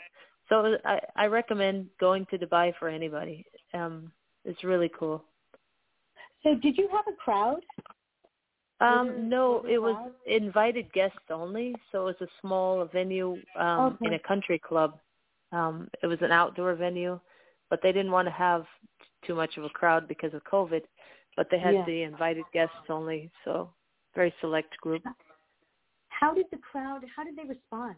[0.49, 4.11] so i i recommend going to dubai for anybody um
[4.45, 5.23] it's really cool
[6.43, 7.61] So did you have a crowd?
[8.79, 10.11] there- um no it was crowd?
[10.25, 14.05] invited guests only so it was a small venue um Okay.
[14.07, 14.99] in a country club
[15.51, 17.19] um it was an outdoor venue
[17.69, 18.65] but they didn't want to have
[19.25, 20.81] too much of a crowd because of covid
[21.35, 21.85] but they had Yeah.
[21.85, 23.69] the invited guests only so
[24.15, 25.03] very select group
[26.09, 27.01] How did the crowd?
[27.15, 27.95] How did they respond?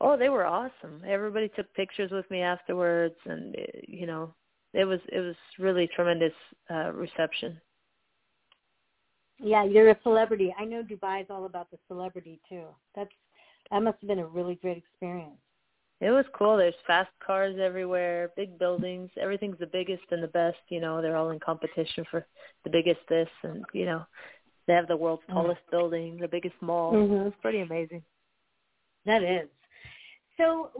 [0.00, 1.00] Oh, they were awesome.
[1.06, 4.34] Everybody took pictures with me afterwards, and uh, you know,
[4.74, 6.32] it was it was really tremendous
[6.70, 7.60] uh, reception.
[9.38, 10.54] Yeah, you're a celebrity.
[10.58, 12.64] I know Dubai is all about the celebrity too.
[12.94, 13.10] That's
[13.70, 15.38] that must have been a really great experience.
[16.00, 16.56] It was cool.
[16.56, 19.10] There's fast cars everywhere, big buildings.
[19.18, 20.58] Everything's the biggest and the best.
[20.68, 22.26] You know, they're all in competition for
[22.64, 24.04] the biggest this, and you know,
[24.66, 26.92] they have the world's tallest building, the biggest mall.
[26.92, 27.28] Mhm.
[27.28, 28.02] It's pretty amazing.
[29.06, 29.48] That is.
[30.36, 30.70] So,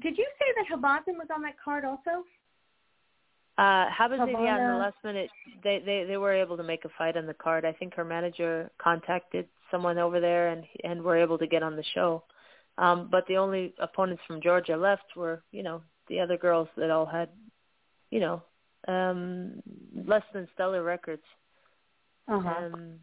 [0.00, 2.24] did you say that Habazin was on that card also?
[3.56, 5.30] Uh, Habazin, yeah, in the last minute,
[5.62, 7.64] they, they they were able to make a fight on the card.
[7.64, 11.76] I think her manager contacted someone over there, and and were able to get on
[11.76, 12.24] the show.
[12.78, 16.90] Um, but the only opponents from Georgia left were, you know, the other girls that
[16.90, 17.28] all had,
[18.10, 18.42] you know,
[18.88, 19.62] um,
[20.06, 21.22] less than stellar records.
[22.26, 22.48] Uh-huh.
[22.48, 22.94] Um,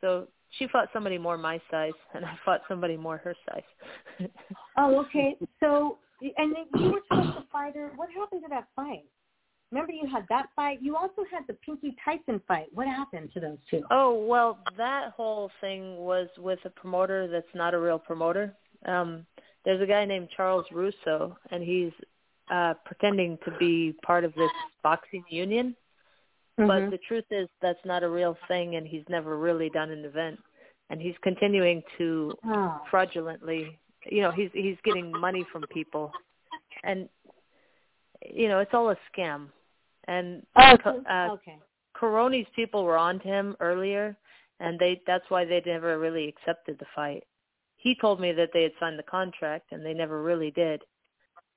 [0.00, 0.26] so
[0.58, 4.28] she fought somebody more my size, and I fought somebody more her size.
[4.76, 5.36] Oh, okay.
[5.58, 5.98] So,
[6.38, 7.90] and then you were supposed to fight her.
[7.96, 9.04] What happened to that fight?
[9.70, 10.78] Remember, you had that fight.
[10.82, 12.66] You also had the Pinky Tyson fight.
[12.74, 13.82] What happened to those two?
[13.90, 18.54] Oh well, that whole thing was with a promoter that's not a real promoter.
[18.86, 19.26] Um,
[19.64, 21.92] there's a guy named Charles Russo, and he's
[22.50, 24.50] uh, pretending to be part of this
[24.82, 25.76] boxing union.
[26.56, 26.90] But Mhm.
[26.90, 30.42] the truth is, that's not a real thing, and he's never really done an event.
[30.90, 32.82] And he's continuing to oh.
[32.90, 36.12] fraudulently, you know, he's he's getting money from people,
[36.82, 37.08] and
[38.26, 39.48] you know, it's all a scam.
[40.08, 40.76] And Oh,
[41.08, 41.58] uh, okay.
[41.94, 44.16] Coroni's people were on to him earlier,
[44.58, 47.24] and they that's why they never really accepted the fight.
[47.76, 50.82] He told me that they had signed the contract, and they never really did.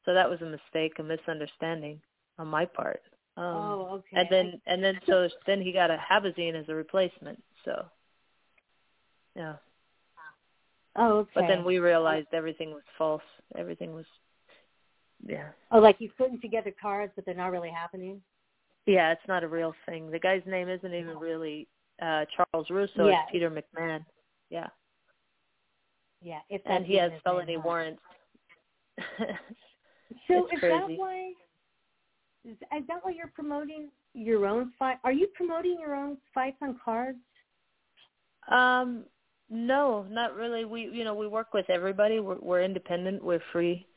[0.06, 2.02] So that was a mistake, a misunderstanding
[2.38, 3.02] on my part.
[3.36, 4.22] Um, oh, okay.
[4.22, 7.42] and then and then so then he got a Habazin as a replacement.
[7.66, 7.86] So
[9.36, 9.56] yeah,
[10.96, 11.32] oh, okay.
[11.34, 13.24] but then we realized everything was false.
[13.58, 14.06] Everything was
[15.26, 15.50] yeah.
[15.72, 18.22] Oh, like he's putting together cards, but they're not really happening.
[18.86, 20.12] Yeah, it's not a real thing.
[20.12, 21.68] The guy's name isn't even really
[22.02, 23.08] uh Charles Russo.
[23.08, 23.22] Yeah.
[23.24, 24.06] It's Peter McMahon.
[24.50, 24.68] Yeah,
[26.22, 28.02] Yeah, and he has felony name, warrants.
[30.28, 31.34] So It's is that why?
[32.46, 34.98] Is, is that why you're promoting your own fight?
[35.04, 37.18] Are you promoting your own fights on cards?
[38.52, 39.06] um,
[39.50, 40.66] no, not really.
[40.66, 42.20] We you know we work with everybody.
[42.20, 43.24] We're, we're independent.
[43.24, 43.88] We're free.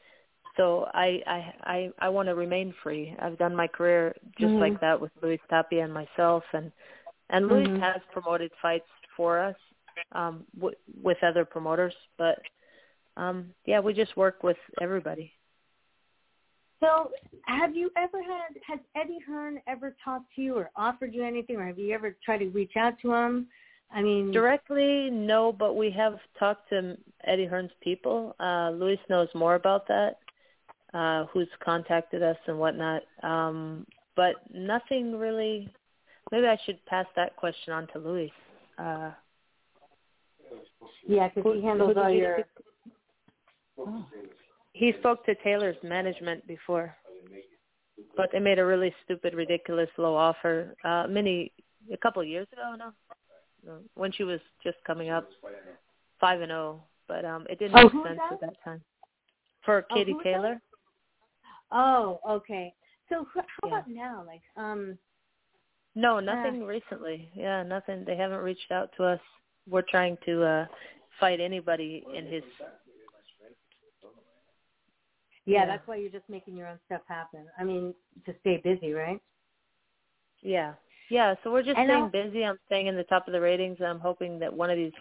[0.57, 3.15] So I I I, I want to remain free.
[3.19, 4.61] I've done my career just Mhm.
[4.61, 6.73] like that with Luis Tapia and myself, and
[7.31, 7.81] and Luis Mhm.
[7.81, 9.57] has promoted fights for us
[10.13, 12.43] um, w- with other promoters, but
[13.17, 15.33] um, yeah, we just work with everybody.
[16.81, 17.11] So,
[17.47, 18.57] have you ever had?
[18.67, 22.15] Has Eddie Hearn ever talked to you or offered you anything, or have you ever
[22.25, 23.49] tried to reach out to him?
[23.91, 28.35] I mean, Directly, no, but we have talked to Eddie Hearn's people.
[28.41, 30.19] Uh, Luis knows more about that,
[30.95, 33.03] uh, who's contacted us and whatnot.
[33.23, 35.69] Um, but nothing really.
[36.33, 38.31] Maybe I should pass that question on to Luis.
[38.79, 39.11] Uh,
[41.07, 42.39] yeah, because he handles all you your.
[44.73, 46.97] he spoke to Taylor's management before,
[48.17, 50.75] but they made a really stupid, ridiculous low offer.
[50.85, 51.53] Uh, many
[51.93, 52.93] a couple of years ago, no,
[53.65, 55.29] no, when she was just coming up,
[56.21, 56.83] five and zero.
[57.09, 58.33] But um, it didn't Oh, make sense that?
[58.33, 58.83] at that time.
[59.65, 60.25] For Oh, Katie that?
[60.25, 60.61] Taylor,
[61.73, 62.73] Oh, okay.
[63.09, 63.69] So, how Yeah.
[63.69, 64.25] about now?
[64.27, 64.99] Like, um,
[65.95, 67.31] no, nothing recently.
[67.35, 68.05] Yeah, nothing.
[68.05, 69.21] They haven't reached out to us.
[69.69, 70.67] We're trying to uh
[71.19, 72.45] fight anybody in his.
[75.45, 75.67] yeah, Yeah.
[75.67, 77.47] that's why you're just making your own stuff happen.
[77.59, 77.95] I mean,
[78.27, 79.21] to stay busy, right?
[80.43, 80.75] Yeah,
[81.09, 81.35] yeah.
[81.43, 82.45] So we're just And staying I'll- busy.
[82.45, 83.79] I'm staying in the top of the ratings.
[83.81, 84.93] and I'm hoping that one of these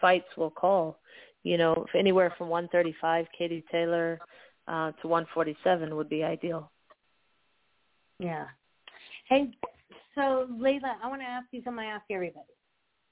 [0.00, 0.98] fights will call.
[1.42, 4.20] You know, if anywhere from 135, Katie Taylor,
[4.68, 6.70] uh, to 147 would be ideal.
[8.18, 8.46] Yeah.
[9.28, 9.50] Hey,
[10.14, 12.44] so Layla, I want to ask you something I ask everybody.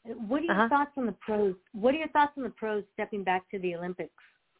[0.05, 0.69] What are your Uh-huh.
[0.69, 1.55] thoughts on the pros?
[1.73, 4.13] What are your thoughts on the pros stepping back to the Olympics,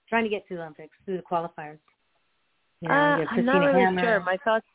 [0.09, 1.79] trying to get to the Olympics through the qualifiers?
[2.81, 4.01] You know, uh, I'm not really Hammer.
[4.01, 4.21] sure.
[4.21, 4.67] My thoughts.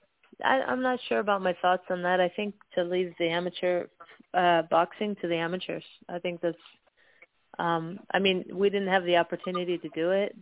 [0.44, 2.20] I, I'm not sure about my thoughts on that.
[2.20, 3.86] I think to leave the amateur
[4.34, 5.84] uh, boxing to the amateurs.
[6.10, 6.58] I think that's.
[7.60, 10.36] Um, I mean, we didn't have the opportunity to do it,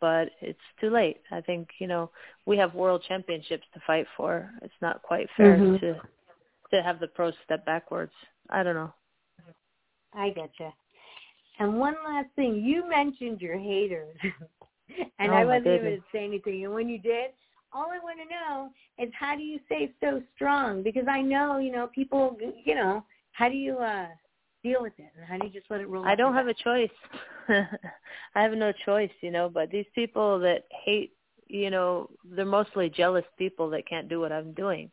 [0.00, 1.20] but it's too late.
[1.30, 2.10] I think you know
[2.46, 4.50] we have world championships to fight for.
[4.62, 5.80] It's not quite fair Mhm.
[5.80, 5.94] to
[6.72, 8.12] to have the pros step backwards.
[8.50, 8.92] I don't know.
[10.14, 10.72] I getcha.
[11.58, 14.16] And one last thing, you mentioned your haters,
[15.18, 16.64] and Oh, I wasn't even to say anything.
[16.64, 17.30] And when you did,
[17.72, 20.82] all I want to know is how do you stay so strong?
[20.82, 24.06] Because I know, you know, people, you know, how do you uh
[24.62, 26.04] deal with it, and how do you just let it roll?
[26.04, 26.90] I don't have a choice.
[27.48, 31.12] I have no choice, you know, but these people that hate,
[31.46, 34.90] you know, they're mostly jealous people that can't do what I'm doing.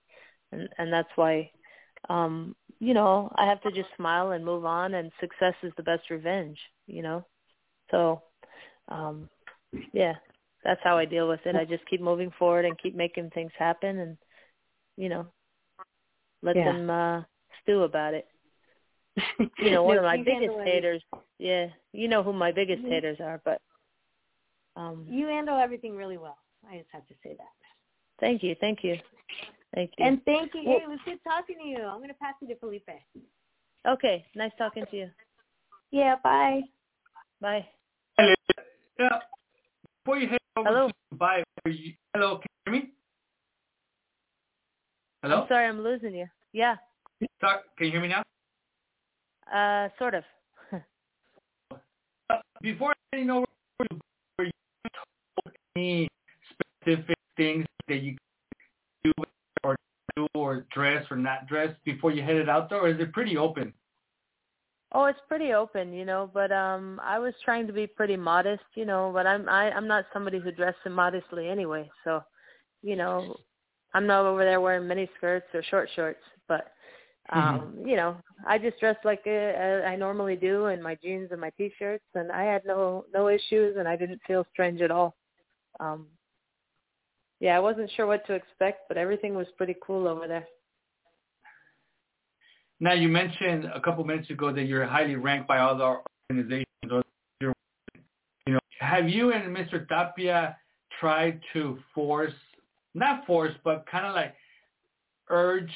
[0.51, 1.51] And and that's why
[2.10, 5.84] um, you know, I have to just smile and move on and success is the
[5.84, 7.25] best revenge, you know.
[7.91, 8.21] So,
[8.89, 9.30] um
[9.93, 10.13] yeah,
[10.63, 11.56] that's how I deal with it.
[11.56, 14.17] I just keep moving forward and keep making things happen and
[14.97, 15.27] you know,
[16.41, 16.63] let Yeah.
[16.63, 17.23] them uh
[17.63, 18.27] stew about it
[19.60, 21.03] you know, one of my biggest handle every- haters.
[21.39, 22.89] Yeah, you know who my biggest Mhm.
[22.89, 23.62] haters are, but
[24.75, 26.38] um You handle everything really well.
[26.69, 27.53] I just have to say that.
[28.19, 28.97] thank you, thank you.
[29.75, 30.06] Thank you.
[30.06, 30.63] And thank you.
[30.65, 31.82] Well- Hey, it was good talking to you.
[31.84, 32.89] I'm going to pass it to Felipe.
[33.86, 35.12] okay, nice talking to you.
[35.91, 36.62] Yeah, bye.
[37.41, 37.67] Bye.
[38.17, 39.19] Yeah.
[40.03, 40.88] Before you head over Hello.
[40.88, 42.89] to Dubai, are you, hello, can you hear me?
[45.21, 45.41] Hello?
[45.43, 46.27] I'm sorry, I'm losing you.
[46.53, 46.75] Yeah,
[47.41, 48.23] Talk, can you hear me now?
[49.54, 50.24] Uh, sort of.
[52.62, 53.46] Before heading over
[53.82, 54.00] to Dubai,
[54.38, 54.52] were you
[54.94, 56.08] told any
[56.84, 58.16] specific things that you
[59.04, 59.12] do
[59.64, 59.76] or
[60.16, 63.38] do or dress or not dress before you headed out there, or is it pretty
[63.38, 63.74] open?
[64.94, 68.64] Oh, it's pretty open, you know, but um I was trying to be pretty modest,
[68.76, 71.90] you know, but I'm I I'm not somebody who dresses modestly anyway.
[72.04, 72.24] So,
[72.82, 73.36] you know,
[73.94, 76.72] I'm not over there wearing mini skirts or short shorts, but
[77.30, 81.30] um, you know, I just dressed like uh, uh, I normally do in my jeans
[81.32, 84.92] and my t-shirts and I had no no issues and I didn't feel strange at
[84.92, 85.16] all.
[85.80, 86.08] Um
[87.40, 90.48] yeah, I wasn't sure what to expect, but everything was pretty cool over there.
[92.80, 96.00] Now you mentioned a couple minutes ago that you're highly ranked by other
[96.32, 96.66] organizations.
[96.90, 97.04] Or
[97.42, 97.54] you
[98.54, 99.88] know, have you and Mr.
[99.88, 100.58] Tapia
[101.00, 102.34] tried to force,
[102.94, 104.34] not force, but kind of like
[105.30, 105.72] urge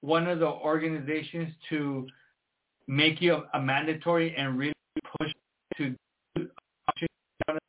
[0.00, 2.06] one of the organizations to
[2.86, 4.74] make you a, mandatory and really
[5.18, 5.32] push
[5.76, 5.94] to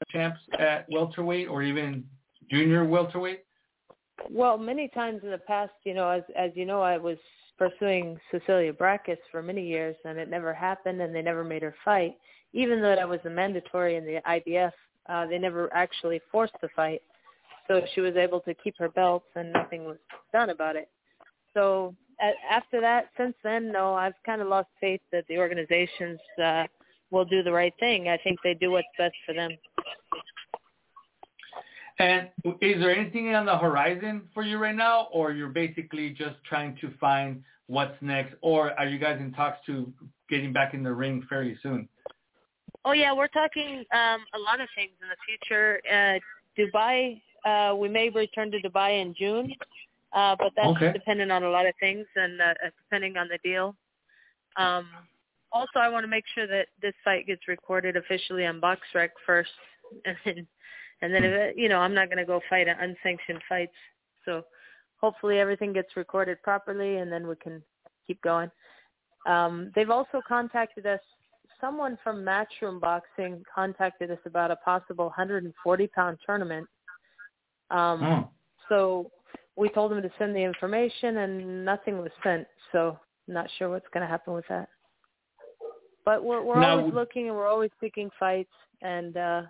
[0.10, 2.04] champs at welterweight or even
[2.50, 3.46] junior welterweight?
[4.30, 7.17] Well, many times in the past, you know, as as you know, I was
[7.58, 11.76] pursuing Cecilia Brækhus for many years, and it never happened, and they never made her
[11.84, 12.15] fight.
[12.54, 14.72] Even though that was a mandatory in the IBF,
[15.10, 17.02] uh, they never actually forced the fight.
[17.67, 19.98] So she was able to keep her belts, and nothing was
[20.34, 20.89] done about it.
[21.54, 21.96] So
[22.50, 26.64] after that, since then, no, I've kind of lost faith that the organizations uh,
[27.10, 28.08] will do the right thing.
[28.08, 29.52] I think they do what's best for them.
[32.00, 32.30] And
[32.62, 36.78] is there anything on the horizon for you right now, or you're basically just trying
[36.82, 39.92] to find what's next, or are you guys in talks to
[40.30, 41.88] getting back in the ring fairly soon?
[42.86, 45.80] Oh yeah, we're talking um, a lot of things in the future.
[45.88, 46.20] Uh,
[46.58, 49.54] Dubai, uh, we may return to Dubai in June,
[50.13, 50.93] uh, but that's Okay.
[50.93, 53.76] dependent on a lot of things and uh, uh, depending on the deal.
[54.58, 54.88] Um,
[55.52, 59.52] also, I want to make sure that this fight gets recorded officially on BoxRec first,
[60.06, 60.47] and then,
[61.02, 63.74] and then if it, you know I'm not going to go fight unsanctioned fights.
[64.26, 64.43] So
[64.97, 67.62] hopefully everything gets recorded properly, and then we can
[68.08, 68.52] keep going.
[69.26, 71.00] Um, they've also contacted us
[71.62, 76.67] someone from Matchroom Boxing contacted us about a possible 140 pound tournament.
[77.69, 78.21] Um, Hmm.
[78.69, 79.12] So
[79.56, 82.48] we told them to send the information, and nothing was sent.
[82.72, 84.70] So not sure what's going to happen with that.
[86.06, 88.54] But we're we're Now- always looking, and we're always seeking fights.
[88.82, 89.44] And uh,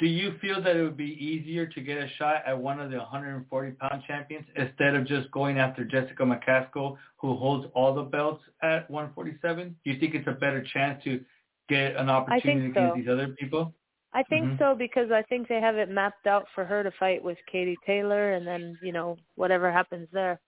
[0.00, 2.90] Do you feel that it would be easier to get a shot at one of
[2.90, 8.02] the 140 pound champions instead of just going after Jessica McCaskill, who holds all the
[8.02, 9.76] belts at 147?
[9.84, 11.24] Do you think it's a better chance to
[11.68, 12.80] get an opportunity so.
[12.80, 13.72] against these other people?
[14.14, 14.58] I think Mhm.
[14.58, 17.78] so because I think they have it mapped out for her to fight with Katie
[17.84, 20.40] Taylor, and then you know whatever happens there.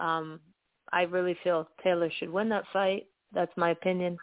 [0.00, 0.40] Um,
[0.92, 3.06] I really feel Taylor should win that fight.
[3.32, 4.18] That's my opinion.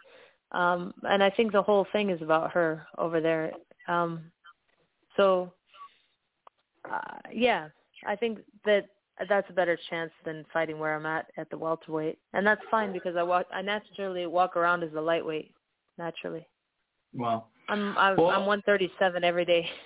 [0.52, 3.52] Um, and I think the whole thing is about her over there.
[3.86, 4.32] Um,
[5.16, 5.52] so,
[6.90, 7.68] uh, yeah,
[8.06, 8.86] I think that
[9.28, 12.92] that's a better chance than fighting where I'm at at the welterweight, and that's fine
[12.92, 13.46] because I walk.
[13.52, 15.54] I naturally walk around as a lightweight,
[15.98, 16.46] naturally.
[17.14, 17.46] Wow.
[17.68, 19.68] I'm I'm, Well- I'm 137 every day.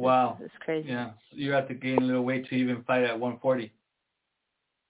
[0.00, 0.38] Wow.
[0.40, 0.90] It's crazy.
[0.90, 1.10] Yeah.
[1.28, 3.72] So you have to gain a little weight to even fight at 140.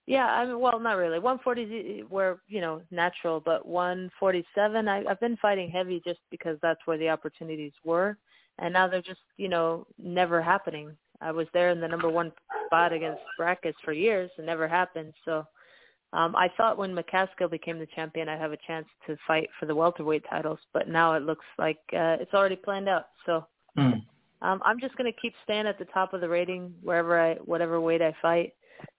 [0.07, 1.19] Yeah, I mean, well, not really.
[1.19, 4.89] 140 is where you know natural, but 147.
[4.89, 8.17] I, I've been fighting heavy just because that's where the opportunities were,
[8.59, 10.97] and now they're just you know never happening.
[11.21, 12.33] I was there in the number one
[12.67, 15.13] spot against Brackets for years, and never happened.
[15.25, 15.45] So
[16.13, 19.67] um, I thought when McCaskill became the champion, I'd have a chance to fight for
[19.67, 23.09] the welterweight titles, but now it looks like uh, it's already planned out.
[23.27, 23.47] So
[23.79, 23.93] Hmm.
[24.43, 27.35] um, I'm just going to keep staying at the top of the rating wherever I,
[27.37, 28.55] whatever weight I fight,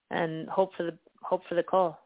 [0.09, 1.99] and hope for the hope for the call.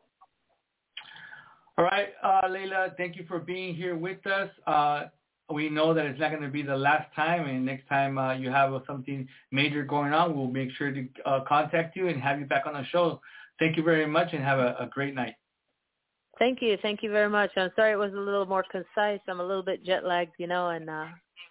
[1.77, 4.49] All right, uh, Layla, thank you for being here with us.
[4.67, 5.05] Uh,
[5.51, 8.33] we know that it's not going to be the last time, and next time uh,
[8.33, 12.39] you have something major going on, we'll make sure to uh, contact you and have
[12.39, 13.19] you back on the show.
[13.59, 15.35] Thank you very much, and have a, a great night.
[16.39, 17.51] Thank you, thank you very much.
[17.55, 19.19] I'm sorry it was a little more concise.
[19.27, 21.05] I'm a little bit jet lagged, you know, and uh,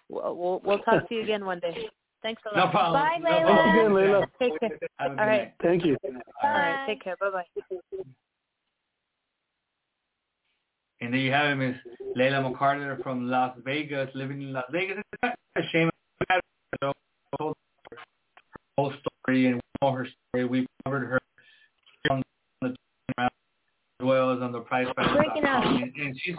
[0.09, 1.87] we'll we'll, we'll talk to you again one day.
[2.21, 2.71] Thanks a No lot.
[2.71, 3.01] problem.
[3.01, 3.45] Bye, No Layla.
[3.45, 3.65] problem.
[3.65, 4.27] Thanks again, Layla.
[4.39, 4.79] Take care.
[4.99, 5.41] Have a good All right.
[5.41, 5.53] night.
[5.61, 5.97] Thank you.
[6.43, 7.15] All right, take care.
[7.17, 7.45] Bye bye.
[11.01, 11.75] And there you have it, Miss
[12.17, 14.97] Layla McCarter from Las Vegas, living in Las Vegas.
[15.23, 15.89] It's a shame.
[16.29, 16.41] Her
[17.39, 18.93] whole
[19.25, 20.45] story and we know her story.
[20.45, 21.19] We've covered her
[24.03, 24.59] well as on the
[25.45, 25.65] out.
[25.65, 26.35] and, and she's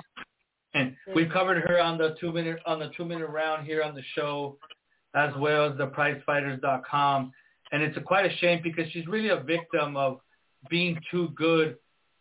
[0.74, 3.94] and we've covered her on the two minute on the two minute round here on
[3.94, 4.58] the show,
[5.14, 7.32] as well as the prizefighters.com.
[7.72, 10.20] And it's a, quite a shame because she's really a victim of
[10.68, 11.76] being too good,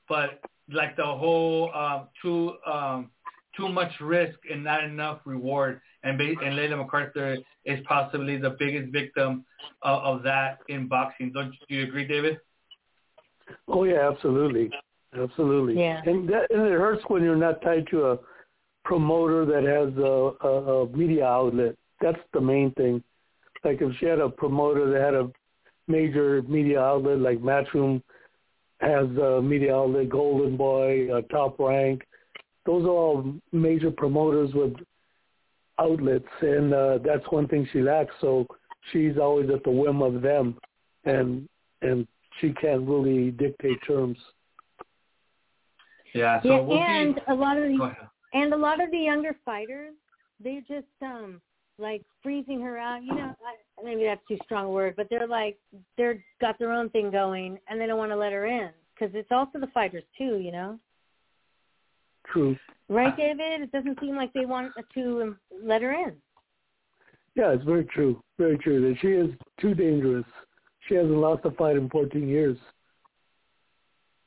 [0.07, 0.39] but
[0.71, 3.09] like the whole um, too um,
[3.57, 5.81] too much risk and not enough reward.
[6.03, 9.45] And, and Layla McCarter is possibly the biggest victim
[9.81, 11.31] of, of that in boxing.
[11.31, 12.39] Don't do you agree, David?
[13.67, 14.69] Oh yeah, absolutely,
[15.19, 15.79] absolutely.
[15.79, 16.01] Yeah.
[16.05, 18.19] And that, and it hurts when you're not tied to a
[18.85, 21.75] promoter that has a, a, a media outlet.
[22.01, 23.03] That's the main thing.
[23.63, 25.31] Like if she had a promoter that had a
[25.87, 28.01] major media outlet, like Matchroom
[28.79, 32.03] has a media outlet, Golden Boy, uh, Top Rank.
[32.65, 34.73] Those are all major promoters with
[35.79, 38.13] outlets, and uh, that's one thing she lacks.
[38.21, 38.45] So
[38.91, 40.57] she's always at the whim of them,
[41.05, 41.47] and
[41.81, 42.07] and
[42.39, 44.17] she can't really dictate terms.
[46.13, 46.41] Yeah.
[46.41, 47.95] So yeah, we'll and be, a lot of the
[48.33, 49.93] and a lot of the younger fighters,
[50.43, 51.41] they're just um
[51.79, 53.03] like freezing her out.
[53.03, 55.57] You know, I, maybe that's too strong a word, but they're like
[55.97, 59.13] they're got their own thing going, and they don't want to let her in because
[59.15, 60.37] it's also the fighters too.
[60.37, 60.79] You know,
[62.31, 62.55] True.
[62.89, 63.61] right, David?
[63.61, 66.15] It doesn't seem like they want to um, let her in.
[67.35, 68.21] Yeah, it's very true.
[68.37, 68.81] Very true.
[68.81, 69.29] That she is
[69.59, 70.25] too dangerous.
[70.87, 72.57] She hasn't lost a fight in 14 years.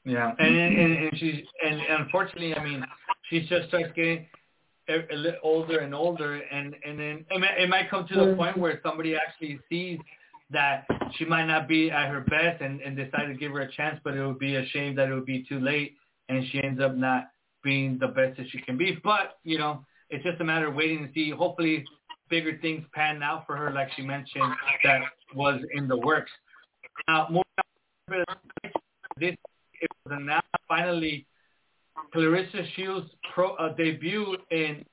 [0.04, 2.84] Yeah, and and, and, she's and unfortunately, I mean,
[3.28, 4.26] she just starts getting
[4.88, 8.14] a, a little older and older, and and then it might, it might come to
[8.14, 9.98] the point where somebody actually sees
[10.50, 10.86] that
[11.16, 13.98] she might not be at her best, and and decide to give her a chance,
[14.04, 15.96] but it would be a shame that it would be too late,
[16.28, 17.30] and she ends up not
[17.64, 18.96] being the best that she can be.
[19.02, 21.30] But you know, it's just a matter of waiting to see.
[21.30, 21.84] Hopefully,
[22.28, 24.54] bigger things pan out for her, like she mentioned,
[24.84, 25.00] that
[25.34, 26.30] was in the works.
[27.08, 27.28] Now,
[29.18, 29.34] this
[29.80, 31.26] it was announced finally
[32.14, 34.84] Claressa Shields' pro uh, debut in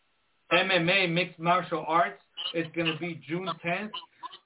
[0.52, 2.22] MMA mixed martial arts
[2.54, 3.92] is going to be June 10th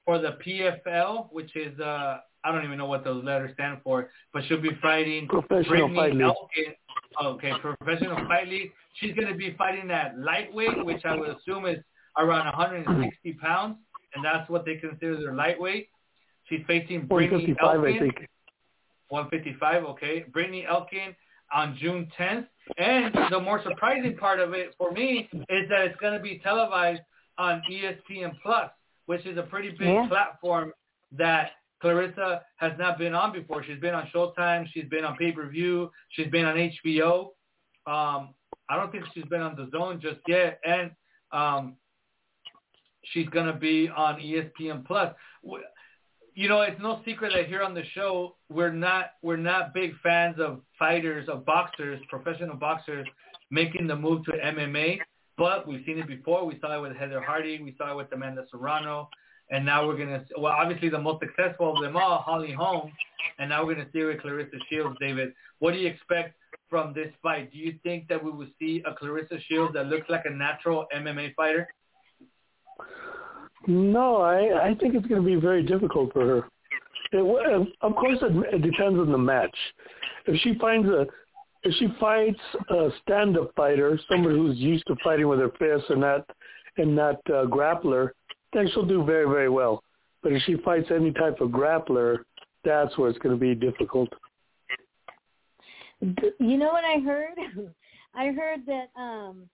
[0.05, 4.09] for the PFL, which is uh I don't even know what those letters stand for,
[4.31, 6.75] but she'll be fighting Professional Brittany Fight League.
[7.21, 8.71] Okay, professional fight league.
[8.93, 11.77] She's going to be fighting at lightweight, which I would assume is
[12.17, 13.77] around 160 pounds,
[14.13, 15.89] and that's what they consider their lightweight.
[16.49, 17.95] She's facing Brittany 155, Elkin.
[17.95, 18.29] I think.
[19.09, 20.25] 155, okay.
[20.31, 21.15] Brittany Elkin
[21.53, 22.47] on June 10th.
[22.77, 26.39] And the more surprising part of it for me is that it's going to be
[26.39, 27.01] televised
[27.37, 28.69] on ESPN Plus,
[29.05, 30.07] which is a pretty big Yeah.
[30.07, 30.73] platform
[31.13, 33.63] that Claressa has not been on before.
[33.63, 34.67] She's been on Showtime.
[34.73, 35.91] She's been on pay-per-view.
[36.09, 37.33] She's been on HBO.
[37.85, 38.33] Um,
[38.69, 40.59] I don't think she's been on DAZN just yet.
[40.65, 40.91] And
[41.31, 41.77] um,
[43.03, 45.13] she's going to be on ESPN Plus.
[46.37, 49.93] You know, it's no secret that here on the show we're not we're not big
[50.03, 53.07] fans of fighters of boxers, professional boxers
[53.49, 54.99] making the move to MMA.
[55.35, 56.45] But we've seen it before.
[56.45, 57.59] We saw it with Heather Hardy.
[57.59, 59.09] We saw it with Amanda Serrano.
[59.49, 62.91] And now we're gonna well, obviously the most successful of them all, Holly Holm,
[63.39, 64.95] and now we're gonna see it with Claressa Shields.
[64.99, 66.35] David, what do you expect
[66.69, 67.51] from this fight?
[67.51, 70.85] Do you think that we will see a Claressa Shields that looks like a natural
[70.95, 71.67] MMA fighter?
[73.67, 76.49] No, I I think it's going to be very difficult for her.
[77.11, 79.55] It, of course, it, it depends on the match.
[80.25, 81.05] If she finds a
[81.63, 82.39] if she fights
[82.69, 86.25] a stand-up fighter, someone who's used to fighting with her fists and not
[86.77, 88.11] and not uh, grappler,
[88.53, 89.83] then she'll do very very well.
[90.23, 92.19] But if she fights any type of grappler,
[92.63, 94.09] that's where it's going to be difficult.
[96.01, 97.37] You know what I heard?
[98.15, 99.49] I heard that um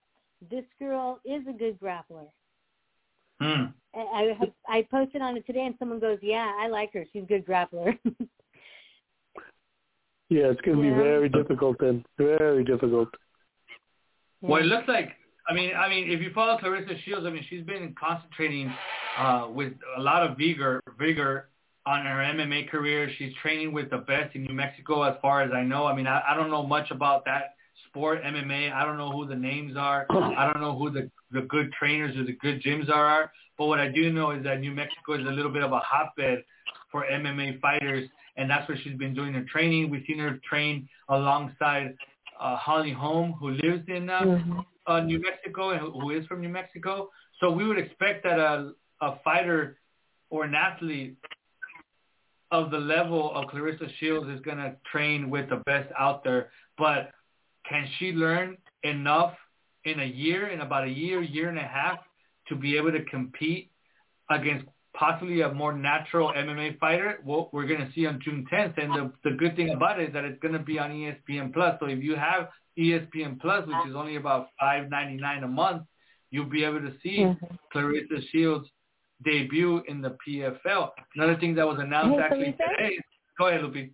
[0.50, 2.26] this girl is a good grappler.
[3.40, 3.64] Hmm.
[3.96, 4.36] I
[4.68, 7.04] I, I posted on it today, and someone goes, "Yeah, I like her.
[7.12, 7.98] She's a good grappler."
[10.30, 10.94] Yeah, it's going to Yeah.
[10.94, 12.02] be very difficult then.
[12.16, 13.08] Very difficult.
[14.40, 15.10] Well, it looks like
[15.46, 18.72] I mean, I mean, if you follow Claressa Shields, I mean, she's been concentrating
[19.18, 21.50] uh, with a lot of vigor, vigor
[21.84, 23.10] on her MMA career.
[23.18, 25.84] She's training with the best in New Mexico, as far as I know.
[25.86, 27.56] I mean, I, I don't know much about that
[27.94, 28.72] sport, MMA.
[28.72, 30.06] I don't know who the names are.
[30.10, 33.30] I don't know who the the good trainers or the good gyms are.
[33.56, 35.78] But what I do know is that New Mexico is a little bit of a
[35.78, 36.44] hotbed
[36.90, 39.90] for MMA fighters, and that's where she's been doing her training.
[39.90, 41.94] We've seen her train alongside
[42.40, 44.58] uh, Holly Holm, who lives in uh, Mm-hmm.
[44.86, 47.10] uh, New Mexico and who, who is from New Mexico.
[47.40, 49.78] So we would expect that a, a fighter
[50.30, 51.16] or an athlete
[52.50, 56.50] of the level of Claressa Shields is going to train with the best out there.
[56.78, 57.10] But
[57.68, 59.34] can she learn enough
[59.84, 61.98] in a year, in about a year, year and a half,
[62.48, 63.70] to be able to compete
[64.30, 68.82] against possibly a more natural MMA fighter, what we're going to see on June 10th.
[68.82, 71.52] And the, the good thing about it is that it's going to be on ESPN
[71.52, 71.76] Plus.
[71.80, 72.48] So if you have
[72.78, 75.82] ESPN Plus, which is only about five ninety nine a month,
[76.30, 77.54] you'll be able to see mm-hmm.
[77.74, 78.68] Claressa Shields
[79.24, 80.90] debut in the PFL.
[81.14, 82.98] Another thing that was announced hey, actually today.
[83.38, 83.90] Go ahead, Lupi.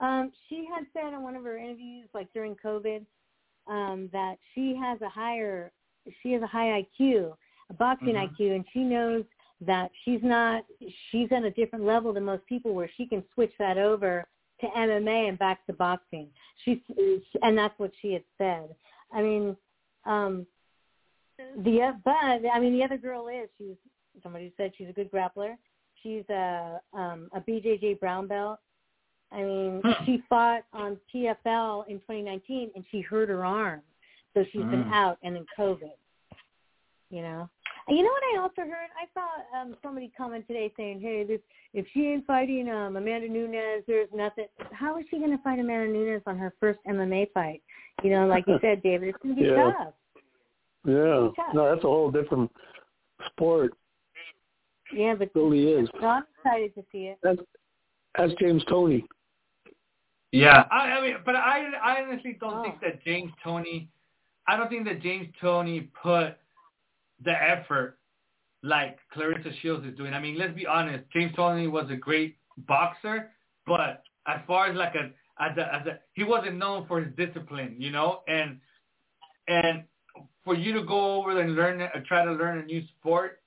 [0.00, 3.04] Um, she had said in one of her interviews, like during COVID,
[3.66, 5.72] um, that she has a higher,
[6.22, 7.32] she has a high IQ,
[7.70, 8.42] a boxing mm-hmm.
[8.42, 9.24] IQ, and she knows
[9.60, 10.64] that she's not,
[11.10, 14.26] she's on a different level than most people, where she can switch that over
[14.60, 16.28] to MMA and back to boxing.
[16.64, 16.78] She's,
[17.42, 18.74] and that's what she had said.
[19.12, 19.56] I mean,
[20.04, 20.46] um,
[21.38, 23.76] the but I mean the other girl is she's
[24.22, 25.54] somebody said she's a good grappler.
[26.02, 28.58] She's a um, a BJJ brown belt.
[29.32, 30.04] I mean, hmm.
[30.04, 33.82] she fought on PFL in 2019 and she hurt her arm,
[34.34, 34.70] so she's hmm.
[34.70, 35.92] been out and in COVID.
[37.10, 37.48] You know,
[37.88, 38.90] you know what I also heard?
[39.00, 41.40] I saw um, somebody comment today saying, "Hey, this
[41.72, 44.46] if she ain't fighting um, Amanda Nunes, there's nothing.
[44.72, 47.62] How is she going to fight Amanda Nunes on her first MMA fight?
[48.02, 49.72] You know, like you said, David, it's going to be yeah.
[49.72, 49.94] tough."
[50.84, 52.50] Yeah, no, that's a whole different
[53.30, 53.72] sport.
[54.92, 55.88] Yeah, but it really is.
[56.00, 57.18] No, I'm excited to see it.
[57.22, 57.40] That's,
[58.16, 59.04] that's James Toney.
[60.32, 62.62] Yeah, I, I mean, but I, I honestly don't oh.
[62.62, 63.88] think that James Toney,
[64.46, 66.36] I don't think that James Toney put
[67.24, 67.98] the effort
[68.62, 70.12] like Claressa Shields is doing.
[70.12, 71.04] I mean, let's be honest.
[71.12, 73.30] James Tony was a great boxer,
[73.66, 75.10] but as far as like a
[75.42, 78.58] as a, as a he wasn't known for his discipline, you know, and
[79.46, 79.84] and
[80.44, 83.40] for you to go over and learn it, try to learn a new sport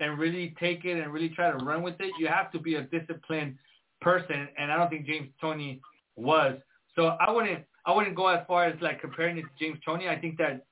[0.00, 2.76] and really take it and really try to run with it, you have to be
[2.76, 3.56] a disciplined
[4.00, 4.48] person.
[4.58, 5.80] And I don't think James Toney
[6.16, 6.58] was.
[6.94, 10.08] So I wouldn't I wouldn't go as far as like comparing it to James Toney.
[10.08, 10.64] I think that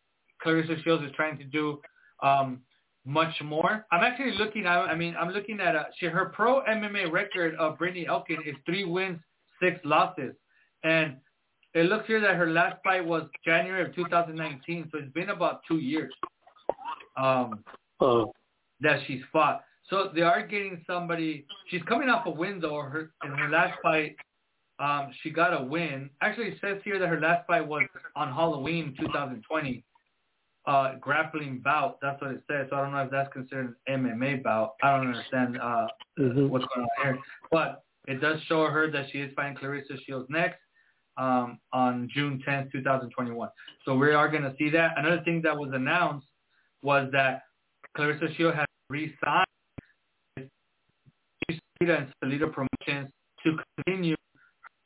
[0.45, 1.81] Claressa Shields is trying to do
[2.23, 2.61] um,
[3.05, 3.87] much more.
[3.93, 4.67] I'm actually looking.
[4.67, 8.39] I, I mean, I'm looking at a, she, her pro MMA record of Brittany Elkin
[8.47, 9.19] is three wins,
[9.61, 10.35] six losses,
[10.85, 11.17] and
[11.75, 15.63] it looks here that her last fight was January of 2019, so it's been about
[15.67, 16.13] two years
[17.17, 17.65] um,
[18.01, 18.33] oh.
[18.81, 19.65] that she's fought.
[19.89, 21.47] So they are getting somebody.
[21.69, 22.81] She's coming off a win though.
[22.81, 24.17] Her in her last fight,
[24.83, 26.11] um, she got a win.
[26.21, 27.85] Actually, it says here that her last fight was
[28.17, 29.85] on Halloween 2020,
[30.67, 31.99] uh, grappling bout.
[32.03, 32.67] That's what it says.
[32.69, 34.75] So I don't know if that's considered an MMA bout.
[34.83, 35.87] I don't understand uh,
[36.19, 36.49] mm-hmm.
[36.49, 37.19] what's going on here,
[37.53, 40.59] but it does show her that she is fighting Claressa Shields next
[41.17, 43.49] um, on June 10th, 2021.
[43.85, 44.95] So we are going to see that.
[44.97, 46.27] Another thing that was announced
[46.83, 47.43] was that
[47.97, 49.47] Claressa Shields has re-signed
[51.81, 53.11] and Salita Promotions
[53.45, 54.15] to continue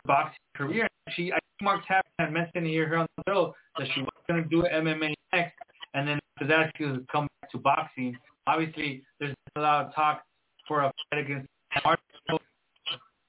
[0.07, 0.89] boxing career.
[1.11, 4.43] She, I think Mark Tapp had mentioned here, on the show that she was going
[4.43, 5.57] to do MMA next,
[5.95, 8.17] and then after that she was come back to boxing.
[8.47, 10.23] Obviously, there's a lot of talk
[10.67, 11.47] for a fight against
[11.85, 12.01] Marshall.
[12.29, 12.39] You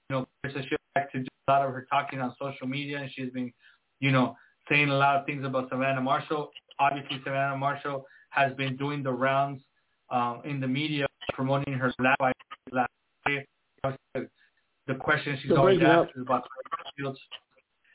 [0.10, 3.32] know, Claressa Shield back to a lot of her talking on social media, and she's
[3.32, 3.52] been,
[4.00, 4.36] you know,
[4.70, 6.52] saying a lot of things about Savannah Marshall.
[6.80, 9.62] Obviously, Savannah Marshall has been doing the rounds
[10.10, 12.36] um, in the media, promoting her last fight.
[12.72, 12.90] Last
[14.88, 17.20] The question she's always asked is about Claressa Shields.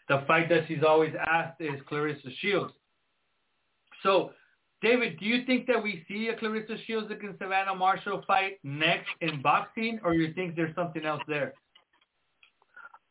[0.08, 2.72] The fight that she's always asked is Claressa Shields.
[4.02, 4.32] So,
[4.82, 9.08] David, do you think that we see a Claressa Shields against Savannah Marshall fight next
[9.20, 11.54] in boxing, or you think there's something else there?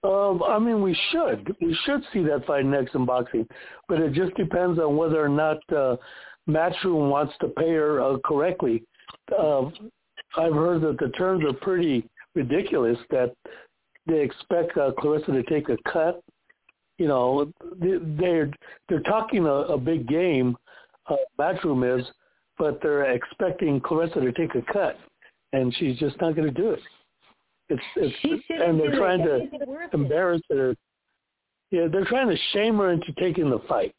[0.04, 1.56] Um, I mean, we should.
[1.62, 3.48] We should see that fight next in boxing,
[3.88, 5.96] but it just depends on whether or not uh,
[6.50, 8.84] Matchroom wants to pay her uh, correctly.
[9.38, 9.66] Uh,
[10.38, 12.98] I've heard that the terms are pretty ridiculous.
[13.12, 13.34] That
[14.08, 16.22] they expect uh, Claressa to take a cut.
[16.97, 18.52] You know, they, they're
[18.89, 20.58] they're talking a, a big game.
[21.10, 22.06] Uh, Matchroom is,
[22.58, 24.97] but they're expecting Claressa to take a cut,
[25.54, 26.80] and she's just not going to do it.
[27.70, 29.47] It's it's and they're trying to
[29.93, 30.76] embarrass her.
[31.72, 33.95] Yeah, they're trying to shame her into taking the fight.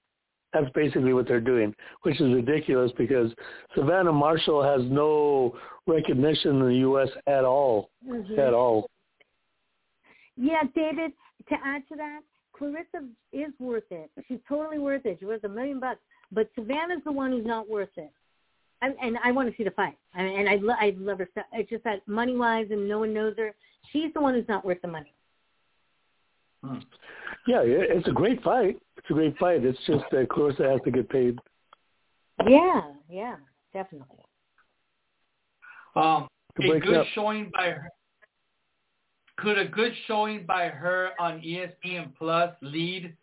[0.52, 3.32] That's basically what they're doing, which is ridiculous because
[3.74, 7.08] Savannah Marshall has no recognition in the U.S.
[7.26, 8.38] at all, mm-hmm.
[8.38, 8.90] at all.
[10.36, 11.12] Yeah, David.
[11.48, 12.20] To add to that,
[12.58, 14.10] Claressa is worth it.
[14.28, 15.18] She's totally worth it.
[15.20, 16.00] She's worth a million bucks.
[16.30, 18.12] But Savannah's the one who's not worth it.
[18.80, 19.96] I, and I want to see the fight.
[20.14, 21.28] I mean, and I, lo- I love her.
[21.52, 23.54] It's just that money wise, and no one knows her.
[23.92, 25.14] She's the one who's not worth the money.
[26.64, 26.78] Hmm.
[27.46, 28.78] Yeah, it's a great fight.
[28.96, 29.64] It's a great fight.
[29.64, 31.38] It's just that Claressa has to get paid.
[32.46, 33.36] Yeah, yeah,
[33.72, 34.18] definitely.
[35.94, 36.28] Um,
[36.58, 37.06] a good up.
[37.14, 37.88] showing by her.
[39.42, 43.14] Could a good showing by her on ESPN Plus lead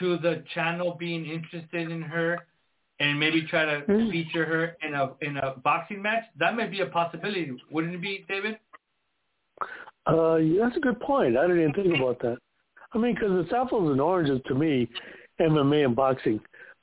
[0.00, 2.46] to the channel being interested in her
[2.98, 4.10] and maybe try to Mm.
[4.10, 6.24] feature her in a in a boxing match.
[6.38, 8.58] That might be a possibility, wouldn't it be, David?
[10.08, 11.36] Uh, yeah, that's a good point.
[11.36, 12.38] I didn't even think about that.
[12.92, 14.88] I mean, because it's apples and oranges to me,
[15.40, 16.40] MMA and boxing.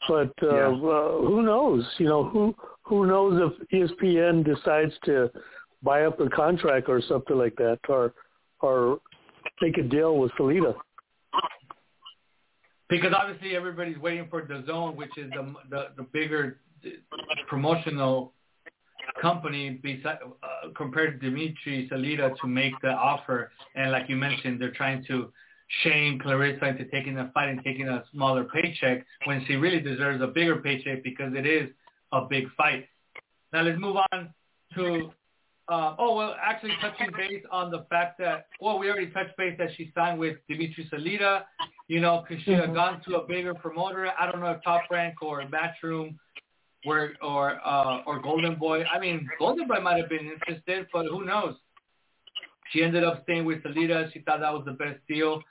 [0.08, 0.68] But uh, Yeah.
[0.68, 1.86] uh, who knows?
[1.98, 5.30] You know, who who knows if ESPN decides to
[5.82, 8.14] buy up a contract or something like that, or
[8.64, 9.00] or
[9.62, 10.74] make a deal with Salita.
[12.90, 16.58] Because obviously everybody's waiting for DAZN, which is the the, the bigger
[17.48, 18.34] promotional
[19.22, 23.52] company beside, uh, compared to Dimitri Salita to make the offer.
[23.76, 25.32] And like you mentioned, they're trying to
[25.84, 30.22] shame Claressa into taking the fight and taking a smaller paycheck when she really deserves
[30.22, 31.70] a bigger paycheck because it is
[32.12, 32.88] a big fight.
[33.52, 34.34] Now let's move on
[34.76, 35.12] to
[35.74, 39.56] uh, oh well, actually touching base on the fact that well we already touched base
[39.58, 41.44] that she signed with Dimitri Salita.
[41.88, 44.12] You know, could she have gone to a bigger promoter?
[44.20, 46.16] I don't know if Top Rank or Matchroom
[46.84, 48.84] where or uh, or Golden Boy.
[48.84, 51.56] I mean, Golden Boy might have been interested, but who knows?
[52.72, 54.12] She ended up staying with Salita.
[54.14, 55.42] She thought that was the best deal,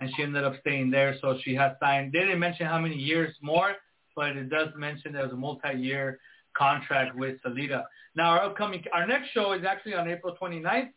[0.00, 1.16] and she ended up staying there.
[1.20, 2.12] So she has signed.
[2.12, 3.74] They didn't mention how many years more,
[4.14, 6.18] but it does mention there was a multi-year
[6.56, 7.84] contract with Salita.
[8.14, 10.90] Now our upcoming, our next show is actually on April 29th,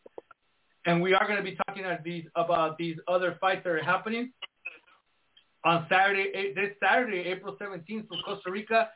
[0.85, 3.83] and we are going to be talking about these about these other fights that are
[3.83, 4.31] happening
[5.65, 8.89] on Saturday, this Saturday, April 17th from Costa Rica.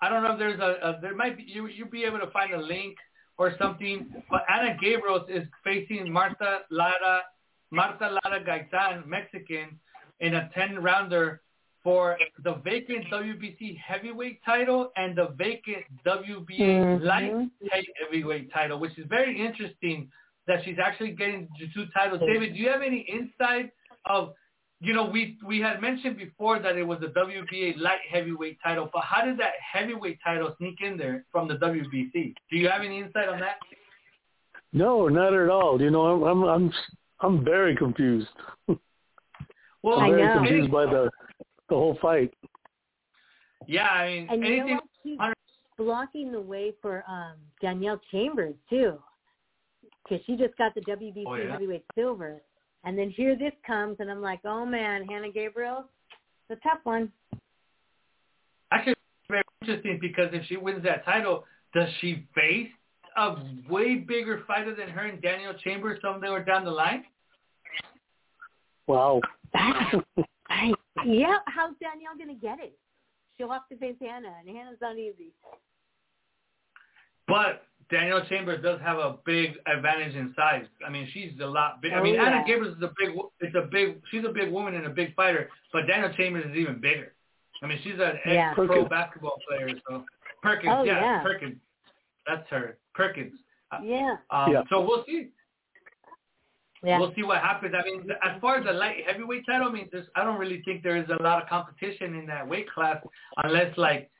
[0.00, 2.30] I don't know if there's a, a there might be you you'll be able to
[2.30, 2.96] find a link
[3.38, 4.12] or something.
[4.30, 7.22] But Ana Gabriel is facing Marta Lara
[7.70, 9.78] Marta Lara Gaitan, Mexican,
[10.20, 11.40] in a 10 rounder
[11.82, 17.02] for the vacant WBC heavyweight title and the vacant WBA Mhm.
[17.02, 17.50] light
[18.00, 20.10] heavyweight title, which is very interesting
[20.46, 22.20] that she's actually getting the two titles.
[22.20, 23.72] David, do you have any insight
[24.06, 24.34] of
[24.84, 28.90] you know, we we had mentioned before that it was the WBA light heavyweight title,
[28.92, 32.34] but how did that heavyweight title sneak in there from the WBC?
[32.50, 33.60] Do you have any insight on that?
[34.72, 35.80] No, not at all.
[35.80, 36.72] You know, I'm I'm I'm
[37.20, 38.26] I'm very confused.
[38.66, 40.34] Well, I'm very know.
[40.38, 41.10] confused by the
[41.72, 42.32] the whole fight.
[43.66, 44.62] yeah, I mean, And you know
[45.04, 45.16] anything.
[45.16, 45.34] what?
[45.78, 48.98] Blocking the way for um Danielle Chambers too,
[50.04, 51.52] because she just got the WBC Oh, yeah?
[51.52, 52.42] heavyweight silver,
[52.84, 55.86] and then here this comes, and I'm like, oh man, Hannah Gabriel,
[56.48, 57.10] it's a tough one.
[58.70, 58.94] Actually,
[59.30, 61.44] very interesting because if she wins that title,
[61.74, 62.68] does she face
[63.16, 63.36] a
[63.68, 67.04] way bigger fighter than her and Danielle Chambers somewhere down the line?
[68.86, 69.20] Wow.
[70.98, 72.76] I, yeah, how's Danielle gonna get it?
[73.36, 75.32] She'll have to face Hannah, and Hannah's not easy.
[77.26, 80.66] But Danielle Chambers does have a big advantage in size.
[80.86, 81.92] I mean, she's a lot big.
[81.92, 82.44] I Oh, mean, Anna yeah.
[82.46, 83.16] Gabriel is a big.
[83.40, 84.00] It's a big.
[84.10, 85.48] She's a big woman and a big fighter.
[85.72, 87.14] But Danielle Chambers is even bigger.
[87.62, 88.48] I mean, she's an Yeah.
[88.50, 88.88] ex-pro Perkins.
[88.88, 89.68] basketball player.
[89.88, 90.04] So
[90.42, 91.22] Perkins, Oh, yeah, yeah.
[91.22, 91.58] Perkins.
[92.26, 93.34] That's her, Perkins.
[93.82, 94.62] Yeah, Um, Yeah.
[94.68, 95.30] So we'll see.
[96.84, 96.98] Yeah.
[96.98, 97.74] We'll see what happens.
[97.78, 100.62] I mean, as far as the light heavyweight title, I mean, there's, I don't really
[100.64, 102.96] think there is a lot of competition in that weight class
[103.36, 104.10] unless like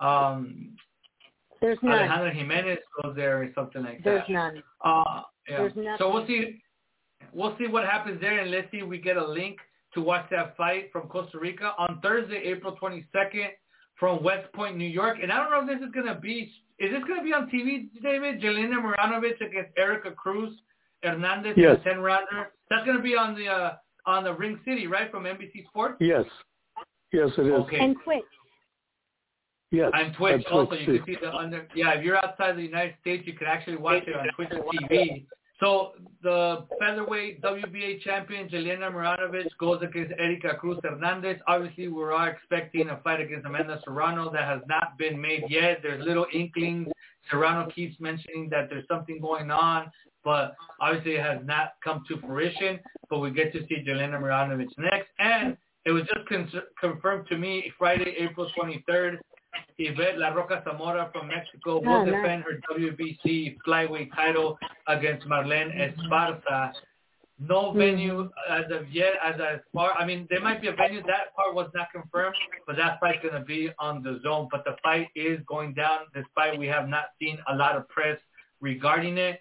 [0.00, 0.76] um
[1.60, 1.92] There's none.
[1.92, 4.32] Alejandra Jimenez goes there or something like There's that.
[4.32, 4.62] none.
[4.84, 5.56] Uh, yeah.
[5.58, 5.96] There's nothing.
[5.98, 6.62] So we'll see.
[7.32, 9.56] We'll see what happens there, and let's see if we get a link
[9.94, 13.48] to watch that fight from Costa Rica on Thursday, April 22nd,
[13.98, 15.18] from West Point, New York.
[15.22, 16.52] And I don't know if this is gonna be.
[16.78, 18.42] Is this gonna be on TV, David?
[18.42, 20.52] Jelena Mrdjenovich against Erika Cruz
[21.02, 21.76] Hernandez Yes.
[21.76, 22.52] in the 10 rounder.
[22.70, 23.76] That's gonna be on the uh,
[24.06, 25.96] on the Ring City, right, from NBC Sports.
[26.00, 26.24] Yes.
[27.12, 27.52] Yes, it is.
[27.52, 27.78] Okay.
[27.78, 28.24] And quick.
[29.70, 29.90] Yes.
[29.94, 30.98] On Twitch on also, you too.
[30.98, 31.66] can see the under.
[31.74, 34.48] Yeah, if you're outside the United States, you can actually watch it on Twitch
[34.90, 35.24] TV.
[35.60, 35.92] So
[36.22, 41.38] the featherweight WBA champion Jelena Mrdjenovich goes against Erika Cruz Hernandez.
[41.46, 45.78] Obviously, we're all expecting a fight against Amanda Serrano that has not been made yet.
[45.82, 46.88] There's little inklings.
[47.30, 49.90] Serrano keeps mentioning that there's something going on,
[50.24, 52.78] but obviously it has not come to fruition.
[53.10, 57.38] But we get to see Jelena Mrdjenovich next, and it was just con- confirmed to
[57.38, 59.18] me Friday, April 23rd.
[59.78, 62.14] Ibeth La Roca Zamora from Mexico will Oh, nice.
[62.14, 64.58] defend her WBC flyweight title
[64.88, 66.72] against Marlen Esparza.
[67.38, 67.78] No Hmm.
[67.78, 69.92] venue as of yet, as as far.
[69.98, 71.02] I mean, there might be a venue.
[71.02, 74.48] That part was not confirmed, but that fight's going to be on DAZN.
[74.50, 78.18] But the fight is going down, despite we have not seen a lot of press
[78.60, 79.40] regarding it.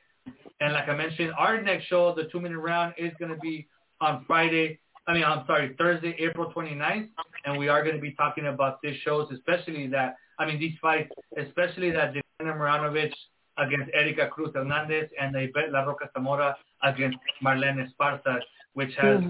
[0.60, 3.68] And like I mentioned, our next show, the two-minute round, is going to be
[4.00, 4.80] on Friday.
[5.08, 7.10] I mean, I'm sorry, Thursday, April 29th,
[7.46, 10.78] and we are going to be talking about these shows, especially that, I mean, these
[10.80, 13.14] fights, especially that Jelena Mrdjenovich
[13.58, 18.40] against Erika Cruz Hernandez and Ibeth La Roca Zamora against Marlen Esparza,
[18.74, 19.22] which has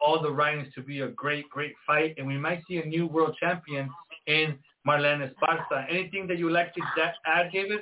[0.00, 3.06] all the writings to be a great, great fight, and we might see a new
[3.06, 3.90] world champion
[4.26, 4.56] in
[4.86, 5.86] Marlen Esparza.
[5.90, 6.80] Anything that you would like to
[7.26, 7.80] add, David?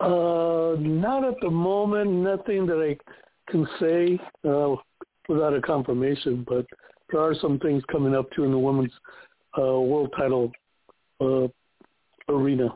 [0.00, 2.10] Uh, not at the moment.
[2.10, 4.18] Nothing that I can say
[4.48, 4.74] uh,
[5.28, 6.66] without a confirmation, but
[7.10, 8.92] there are some things coming up too in the women's
[9.58, 10.50] uh, world title
[11.20, 11.46] uh,
[12.28, 12.68] arena.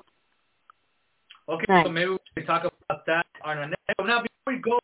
[1.49, 1.87] Okay, nice.
[1.87, 3.83] so maybe we can talk about that on our next.
[4.01, 4.79] Now, before we go,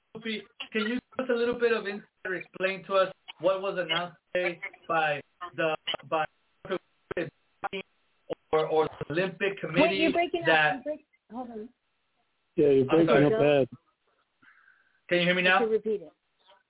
[0.72, 3.78] can you give us a little bit of insight or explain to us what was
[3.78, 5.20] announced today by
[5.56, 5.74] the
[6.08, 6.24] by
[8.52, 10.76] or, or the Olympic Committee Wait, you're breaking that?
[10.76, 10.84] Up.
[10.84, 11.68] Break, hold on.
[12.56, 13.68] Yeah, you're breaking up bad.
[15.08, 15.60] Can you hear me now?
[15.60, 16.12] To repeat it.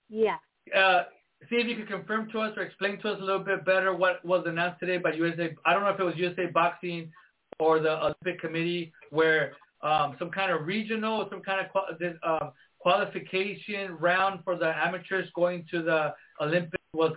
[0.09, 0.37] Yeah.
[0.77, 1.05] Uh,
[1.51, 3.95] see if you can confirm to us or explain to us a little bit better
[3.95, 5.55] what was announced today by USA.
[5.67, 7.11] I don't know if it was USA Boxing
[7.59, 9.53] or the Olympic Committee, where
[9.83, 15.65] um, some kind of regional, some kind of uh, qualification round for the amateurs going
[15.71, 17.13] to the Olympics was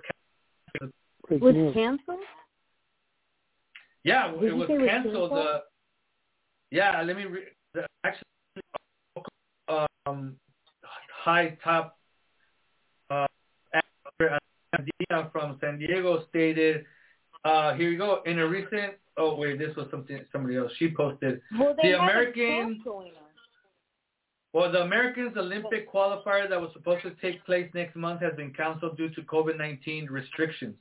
[0.80, 1.42] canceled.
[1.42, 2.20] Was canceled?
[4.04, 5.32] Yeah, Did it was canceled.
[5.34, 5.60] Uh,
[6.72, 7.46] yeah, let me read.
[8.06, 8.24] Actually,
[10.06, 10.36] um,
[11.24, 11.98] high top
[13.10, 13.26] uh,
[15.32, 16.86] from San Diego stated,
[17.46, 20.94] uh, here you go, in a recent, oh wait, this was something somebody else, she
[20.94, 22.84] posted, well, the American,
[24.52, 28.52] well, the Americans Olympic qualifier that was supposed to take place next month has been
[28.54, 30.76] canceled due to COVID-19 restrictions.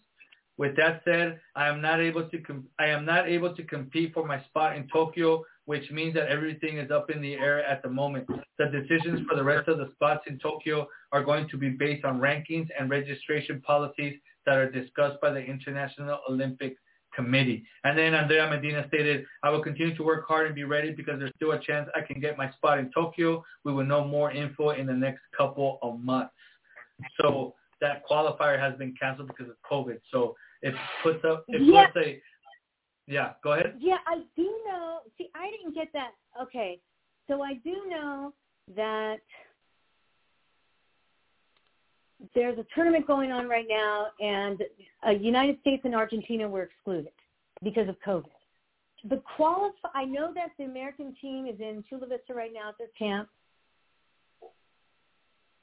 [0.57, 4.15] With that said, I am not able to com- I am not able to compete
[4.15, 7.83] for my spot in Tokyo, which means that everything is up in the air at
[7.83, 8.29] the moment.
[8.59, 12.05] The decisions for the rest of the spots in Tokyo are going to be based
[12.05, 14.15] on rankings and registration policies
[14.47, 16.77] that are discussed by the International Olympic
[17.15, 17.65] Committee.
[17.85, 21.19] And then Andrea Medina stated, I will continue to work hard and be ready because
[21.19, 23.45] there's still a chance I can get my spot in Tokyo.
[23.65, 26.33] We will know more info in the next couple of months.
[27.21, 29.99] So that qualifier has been canceled because of COVID.
[30.11, 31.87] So it puts up, it yeah.
[31.87, 32.21] puts a,
[33.07, 33.75] yeah, go ahead.
[33.79, 35.01] Yeah, I do know.
[35.19, 36.13] See, I didn't get that.
[36.41, 36.81] Okay.
[37.29, 38.33] So I do know
[38.77, 39.21] that
[42.35, 44.63] there's a tournament going on right now, and
[45.07, 47.13] uh, United States and Argentina were excluded
[47.63, 48.31] because of COVID.
[49.09, 49.89] The qualify.
[49.95, 53.29] I know that the American team is in Chula Vista right now at their camp,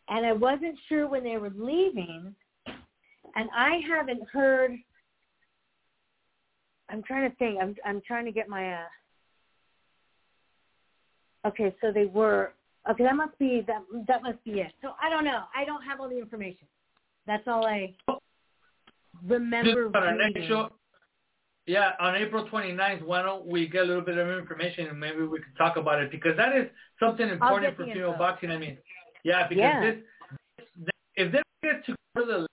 [0.09, 2.35] and I wasn't sure when they were leaving,
[3.35, 4.71] and I haven't heard.
[6.89, 7.59] I'm trying to think.
[7.61, 8.73] I'm I'm trying to get my.
[8.73, 8.87] Uh,
[11.47, 12.53] okay, so they were
[12.89, 13.84] Okay, that must be that.
[14.07, 14.71] That must be it.
[14.82, 15.43] So I don't know.
[15.55, 16.67] I don't have all the information.
[17.27, 17.93] That's all I
[19.23, 19.89] remember.
[20.17, 20.69] next show,
[21.67, 25.21] yeah, on April 29th, why don't we get a little bit of information and maybe
[25.21, 26.67] we can talk about it because that is
[26.99, 28.49] something important for female boxing.
[28.49, 28.77] I mean,
[29.23, 29.82] yeah, because yeah.
[29.82, 29.95] This,
[30.75, 32.47] this, if they get to go to the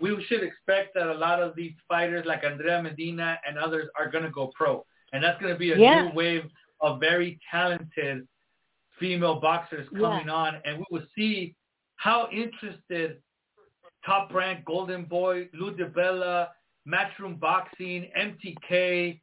[0.00, 4.10] we should expect that a lot of these fighters like Andrea Medina and others are
[4.10, 4.84] going to go pro.
[5.12, 6.02] And that's going to be a yeah.
[6.02, 6.44] new wave
[6.80, 8.26] of very talented
[8.98, 10.32] female boxers coming yeah.
[10.32, 11.54] on, and we will see
[11.96, 13.18] how interested
[14.04, 16.48] Top Rank, Golden Boy, Lou DiBella,
[16.88, 19.20] Matchroom Boxing, MTK,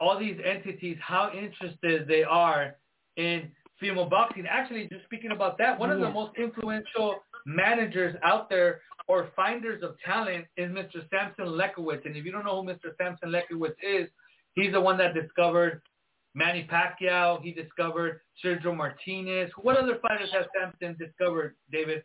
[0.00, 2.76] all these entities, how interested they are
[3.16, 4.46] in female boxing.
[4.48, 5.96] Actually, just speaking about that, one yeah.
[5.96, 11.08] of the most influential managers out there or finders of talent is Mr.
[11.10, 12.04] Sampson Lewkowicz.
[12.06, 12.96] And if you don't know who Mr.
[12.98, 14.08] Sampson Lewkowicz is,
[14.54, 15.82] he's the one that discovered
[16.34, 19.50] Manny Pacquiao, he discovered Sergio Martinez.
[19.62, 22.02] What other fighters has Sampson discovered, David?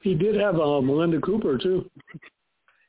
[0.00, 1.90] He did have uh, Melinda Cooper too.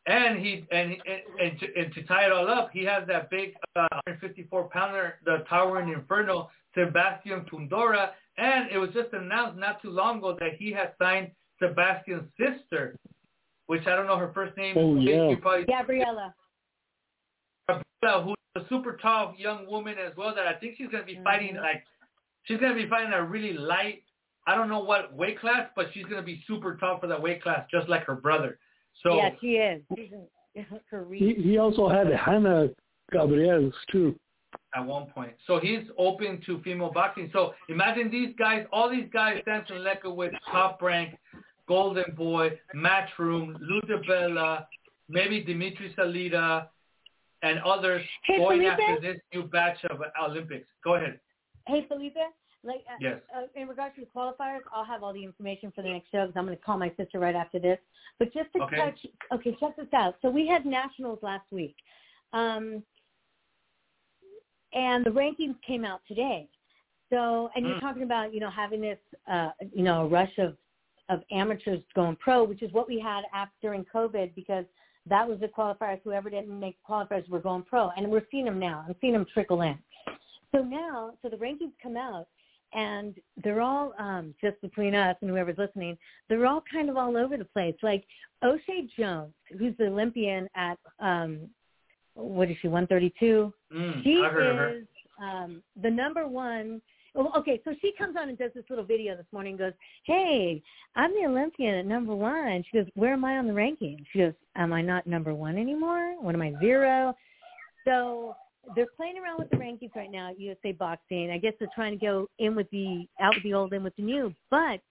[0.08, 3.32] And he and and, and, to, and to tie it all up, he has that
[3.32, 9.82] big uh, 154 pounder, the towering inferno, Sebastian Fundora, and it was just announced not
[9.82, 12.96] too long ago that he has signed Sebastian's sister,
[13.66, 14.76] which I don't know her first name.
[14.78, 16.36] Oh yeah, probably, Gabriella.
[17.68, 21.20] Gabriella, who a super tough young woman as well that I think she's gonna be
[21.24, 21.64] fighting mm-hmm.
[21.64, 21.84] like
[22.44, 24.04] she's gonna be fighting a really light
[24.48, 27.42] I don't know what weight class, but she's gonna be super tough for that weight
[27.42, 28.60] class, just like her brother.
[29.04, 29.82] So yeah, she is.
[31.12, 32.70] he, he also had Hannah
[33.14, 34.16] Gabriels too.
[34.74, 37.30] At one point, so he's open to female boxing.
[37.34, 41.18] So imagine these guys, all these guys, Sampson Lewkowicz, Top Rank,
[41.68, 44.66] Golden Boy, Matchroom, Lou DiBella,
[45.10, 46.68] maybe Dimitri Salita,
[47.46, 48.80] and others hey, going Felipe?
[48.80, 50.68] after this new batch of Olympics.
[50.84, 51.20] Go ahead.
[51.68, 52.18] Hey, Felipe.
[52.64, 53.20] Like, uh, yes.
[53.36, 56.26] Uh, in regards to the qualifiers, I'll have all the information for the next show
[56.26, 57.78] because I'm going to call my sister right after this.
[58.18, 58.78] But just to okay.
[58.78, 59.00] touch,
[59.34, 60.16] okay, check this out.
[60.22, 61.76] So we had nationals last week,
[62.34, 62.82] um,
[64.74, 66.50] and the rankings came out today.
[67.12, 67.82] So, and you're mm.
[67.82, 68.98] talking about, you know, having this,
[69.32, 70.56] uh, you know, rush of
[71.10, 74.66] of amateurs going pro, which is what we had after during COVID because
[75.08, 76.00] that was the qualifiers.
[76.04, 78.84] Whoever didn't make qualifiers were going pro, and we're seeing them now.
[78.88, 79.78] I'm seeing them trickle in.
[80.54, 82.28] So now, so the rankings come out,
[82.74, 85.98] and they're all um, just between us and whoever's listening.
[86.30, 87.76] They're all kind of all over the place.
[87.84, 88.04] Like
[88.44, 91.50] Oshae Jones, who's the Olympian at um,
[92.16, 93.54] what is she, 132?
[93.74, 94.70] Mm, She I heard of her.
[94.78, 94.86] is
[95.22, 96.82] um, the number one.
[97.18, 100.62] Okay, so she comes on and does this little video this morning and goes, hey,
[100.96, 102.64] I'm the Olympian at number one.
[102.70, 104.06] She goes, where am I on the ranking?
[104.12, 106.22] She goes, am I not number one anymore?
[106.22, 107.16] What am I, zero?
[107.86, 108.36] So
[108.76, 111.32] they're playing around with the rankings right now at USA Boxing.
[111.32, 113.96] I guess they're trying to go in with the, out with the old, in with
[113.96, 114.34] the new.
[114.52, 114.82] But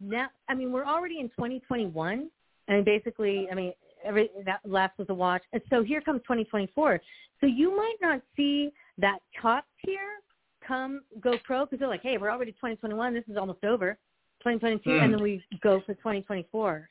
[0.00, 2.30] now, I mean, we're already in 2021.
[2.66, 3.74] I mean, basically, I mean,
[4.04, 5.42] every that last was a watch.
[5.52, 7.00] And so here comes 2024.
[7.40, 10.20] So you might not see that top tier
[10.66, 13.14] come go pro because they're like, hey, we're already 2021.
[13.14, 13.98] This is almost over.
[14.42, 15.02] 2022, Mm.
[15.04, 16.88] and then we go for 2024.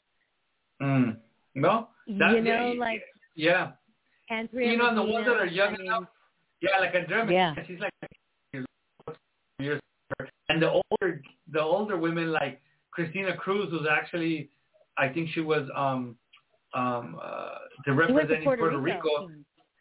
[0.81, 1.17] Mm.
[1.55, 3.03] No, That- you know, yeah, like
[3.35, 3.71] yeah,
[4.29, 4.71] Andrea.
[4.71, 6.05] you know, and the ones that are young I mean, enough,
[6.61, 7.53] yeah, like a German, Yeah.
[7.67, 7.91] she's like
[9.59, 9.79] years,
[10.49, 11.21] and the older,
[11.51, 12.59] the older women like
[12.91, 14.49] Christina Cruz was actually,
[14.97, 16.17] I think she was um
[16.73, 17.49] um uh
[17.85, 19.27] the She went to representing Puerto, Puerto Rico.
[19.27, 19.31] Rico.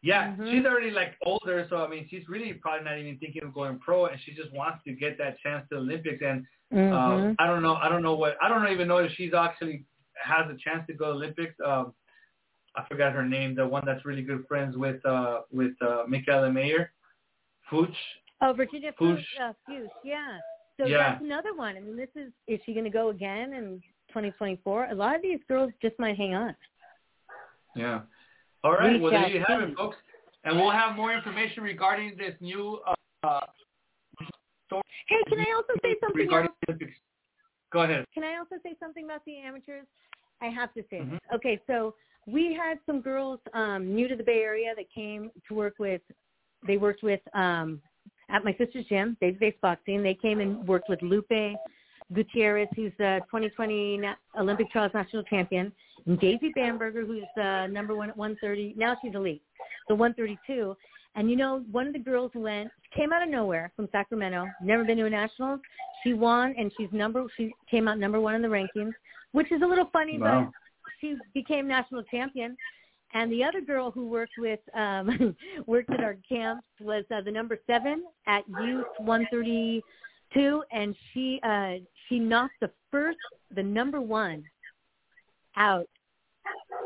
[0.04, 0.50] Yeah, Mhm.
[0.50, 3.78] she's already like older, so I mean, she's really probably not even thinking of going
[3.78, 6.20] pro, and she just wants to get that chance to the Olympics.
[6.22, 6.92] And Mhm.
[6.92, 9.84] um, I don't know, I don't know what, I don't even know if she's actually
[10.16, 11.54] has a chance to go to Olympics.
[11.60, 11.94] Um,
[12.74, 16.52] I forgot her name, the one that's really good friends with uh with uh Mikaela
[16.52, 16.92] Mayer,
[17.70, 17.96] Fuchs.
[18.40, 19.20] Oh, Virginia Fuchs.
[19.22, 20.40] Fuchs, uh, Fuchs, yeah.
[20.78, 20.96] So Yeah.
[20.98, 21.76] that's another one.
[21.76, 24.86] I mean, this is is she going to go again in 2024?
[24.86, 26.56] A lot of these girls just might hang on.
[27.76, 28.02] Yeah.
[28.64, 28.94] All right.
[28.94, 29.72] We well, there you have see.
[29.72, 29.96] it, folks.
[30.44, 32.80] And we'll have more information regarding this new
[33.24, 33.40] uh,
[34.66, 36.56] story Hey, can I also say something regarding else?
[36.66, 36.98] the Olympics.
[37.72, 38.04] Go ahead.
[38.12, 39.86] Can I also say something about the amateurs?
[40.40, 41.10] I have to say Mhm.
[41.12, 41.20] this.
[41.34, 41.94] Okay, so
[42.26, 46.02] we had some girls um, new to the Bay Area that came to work with.
[46.66, 47.80] They worked with um,
[48.28, 50.02] at my sister's gym, Dave's Base Boxing.
[50.02, 51.56] They came and worked with Lupe
[52.12, 54.00] Gutierrez, who's the 2020
[54.38, 55.72] Olympic trials national champion,
[56.06, 58.74] and Daisy Bamberger, who's uh, number one at 130.
[58.76, 59.42] Now she's elite,
[59.88, 60.76] so 132.
[61.14, 64.84] And you know, one of the girls went came out of nowhere from Sacramento, never
[64.84, 65.60] been to a nationals.
[66.02, 67.24] She won, and she's number.
[67.36, 68.92] She came out number one in the rankings,
[69.32, 70.44] which is a little funny, Wow.
[70.44, 70.52] but
[71.00, 72.56] she became national champion.
[73.14, 75.36] And the other girl who worked with um,
[75.66, 78.86] worked at our camps was uh, the number seven at youth
[80.34, 83.18] 132, and she uh, she knocked the first,
[83.54, 84.44] the number one,
[85.56, 85.86] out.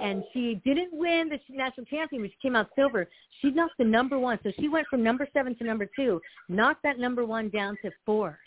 [0.03, 3.09] And she didn't win the national champion, but she came out silver.
[3.40, 6.82] She knocked the number one, so she went from number seven to number two, knocked
[6.82, 8.38] that number one down to four.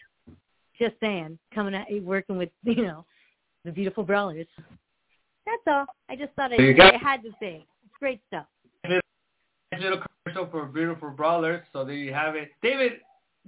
[0.78, 3.06] Just saying, coming at working with you know
[3.66, 4.47] the beautiful brawlers.
[5.45, 5.86] That's all.
[6.10, 6.84] I just thought I, There you go.
[6.84, 7.66] I had to say.
[7.84, 8.45] It's great stuff.
[8.88, 9.02] Nice
[9.82, 11.64] little commercial for beautiful brawlers.
[11.74, 12.93] So there you have it, David.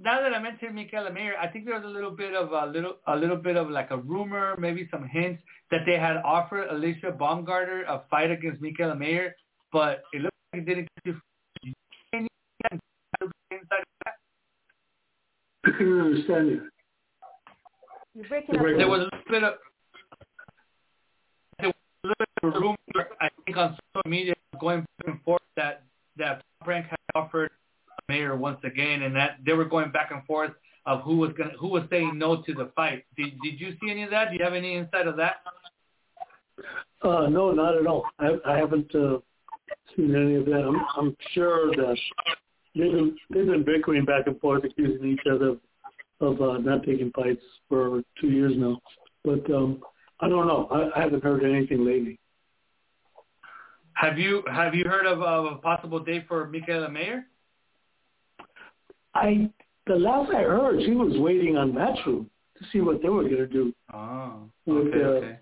[0.04, 2.66] Now that I mentioned Mikaela Mayer, I think there was a little bit of a
[2.66, 5.40] little a little bit of like a rumor, maybe some hints
[5.70, 9.36] that they had offered Alycia Baumgardner a fight against Mikaela Mayer,
[9.72, 10.88] but it looks like it didn't.
[11.04, 12.28] Can you
[13.52, 14.14] inside of that?
[15.66, 16.68] I couldn't understand you.
[18.14, 18.62] You're breaking up.
[18.76, 19.54] There was a little bit of
[21.60, 25.22] there was a little bit of rumor, I think, on social media going back and
[25.22, 25.84] forth that
[26.16, 27.50] that Frank had offered
[28.08, 30.52] Mayer once again, and that they were going back and forth
[30.86, 33.04] of who was going who was saying no to the fight.
[33.16, 34.30] Did Did you see any of that?
[34.30, 35.36] Do you have any insight of that?
[37.02, 38.04] Uh, no, not at all.
[38.18, 39.18] I, I haven't uh,
[39.96, 40.64] seen any of that.
[40.64, 41.96] I'm, I'm sure that
[42.74, 45.56] they've been they've been bickering back and forth, accusing each other
[46.20, 48.78] of uh, not taking fights for two years now.
[49.24, 49.82] But um,
[50.20, 50.68] I don't know.
[50.70, 52.18] I, I haven't heard anything lately.
[53.94, 57.26] Have you Have you heard of, of a possible date for Mikaela Mayer?
[59.14, 59.50] I
[59.86, 62.26] the last I heard, she was waiting on Matchroom
[62.58, 65.38] to see what they were going to do Oh, With, okay, uh, okay.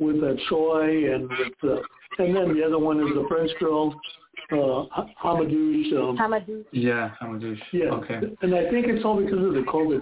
[0.00, 1.76] with uh, Troy and with, uh,
[2.18, 3.94] and then the other one is the French girl,
[4.52, 5.92] uh, Ha- Hamadouche.
[5.96, 6.64] Um, Hamadou.
[6.72, 7.60] Yeah, Hamadouche.
[7.72, 8.20] Yeah, Okay.
[8.42, 10.00] and I think it's all because of the COVID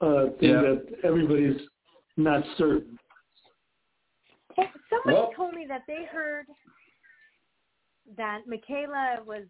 [0.00, 0.60] uh, thing Yeah.
[0.62, 1.60] that everybody's
[2.16, 2.98] not certain.
[4.56, 6.46] Hey, somebody Well- told me that they heard
[8.16, 9.44] that Mikaela was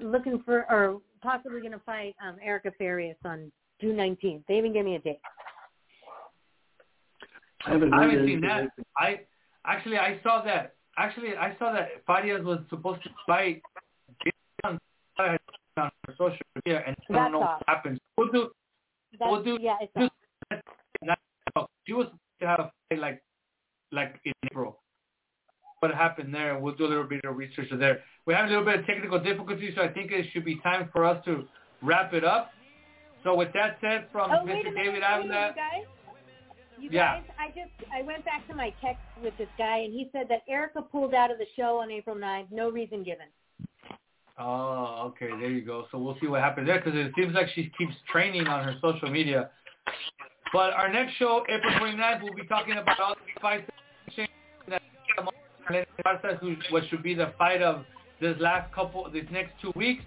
[0.00, 4.42] looking for or possibly going to fight um, Erica Farias on June 19th.
[4.48, 5.20] They even gave me a date.
[7.66, 8.68] I haven't, I haven't seen that.
[8.96, 9.20] I
[9.66, 10.74] actually I saw that.
[10.96, 13.62] Actually, I saw that Farias was supposed to fight
[14.64, 14.78] on
[15.76, 17.58] on social media, and I That's don't know all.
[17.58, 18.00] what happened.
[18.16, 18.50] We'll do.
[19.18, 20.08] That's, We'll do- yeah, it's do-
[21.02, 21.18] Not,
[21.86, 22.06] she was
[22.40, 23.22] to have a fight like
[23.92, 24.80] like in April.
[25.80, 28.00] What happened there, and we'll do a little bit of research there.
[28.26, 30.88] We have a little bit of technical difficulties, so I think it should be time
[30.92, 31.46] for us to
[31.82, 32.50] wrap it up.
[33.24, 34.74] So with that said, from Oh, Mr.
[34.74, 35.84] David Avila, you guys.
[36.78, 37.20] You Yeah.
[37.20, 40.28] guys, I just I went back to my text with this guy, and he said
[40.28, 42.52] that Erica pulled out of the show on April 9th.
[42.52, 43.26] No reason given.
[44.38, 45.86] Oh, okay, there you go.
[45.90, 48.76] So we'll see what happens there because it seems like she keeps training on her
[48.80, 49.50] social media.
[50.52, 53.68] But our next show, April 29th, we'll be talking about all the fights.
[55.68, 57.84] That- who- What should be the fight of
[58.20, 60.04] this last couple, these next two weeks.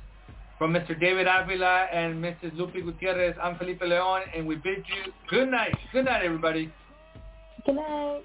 [0.58, 1.00] From Mr.
[1.00, 2.52] David Avila and Mrs.
[2.52, 5.76] Lupi Gutierrez, I'm Felipe Leon, and we bid you good night.
[5.92, 6.72] Good night, everybody.
[7.66, 8.22] Good night.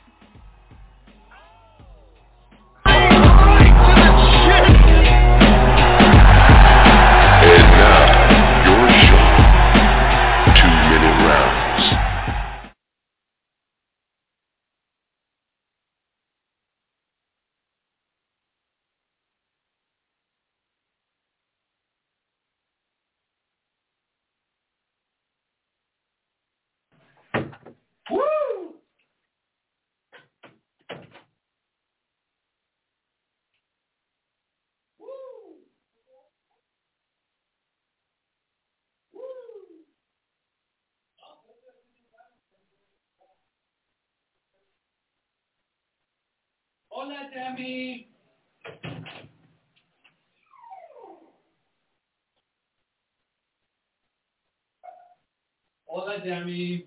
[47.06, 48.08] Hola, Yami.
[55.86, 56.84] Hola, Yami.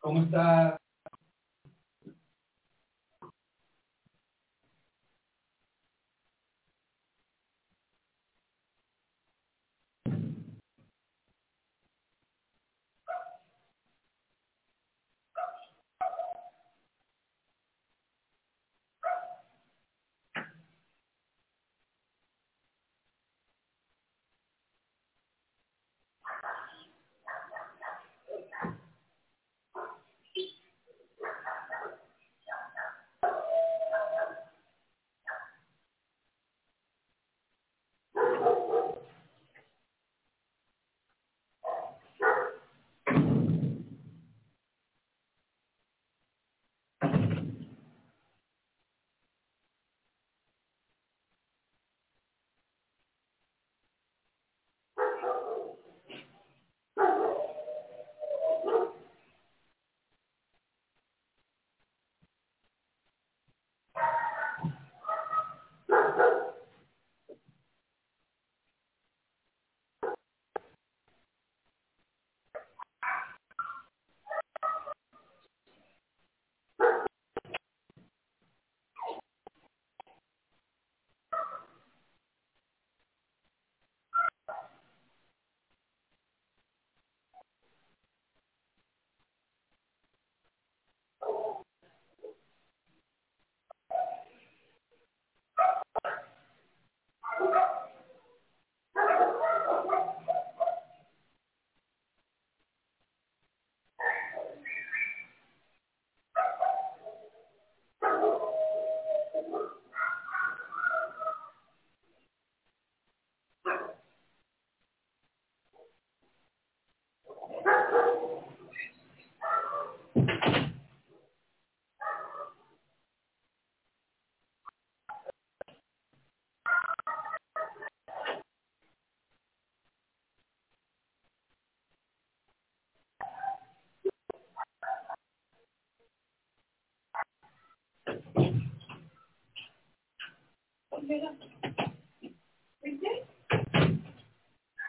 [0.00, 0.80] ¿Cómo estás?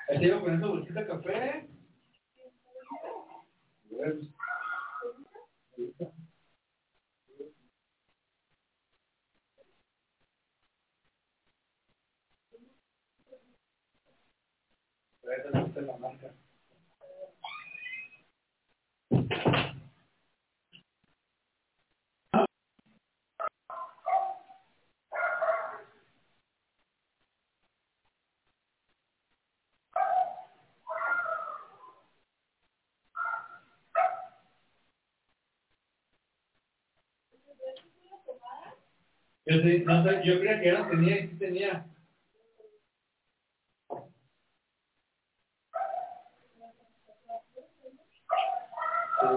[0.09, 1.69] Ahí iba con esa bolsita de café.
[15.21, 16.33] Trae la marca.
[39.45, 41.85] Yo, no, yo creía que era, tenía, sí tenía.
[49.19, 49.27] Sí.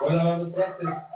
[0.00, 1.15] Voy a.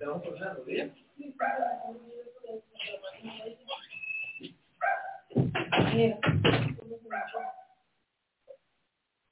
[0.00, 0.94] Então, vamos ver.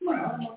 [0.02, 0.56] Não, não.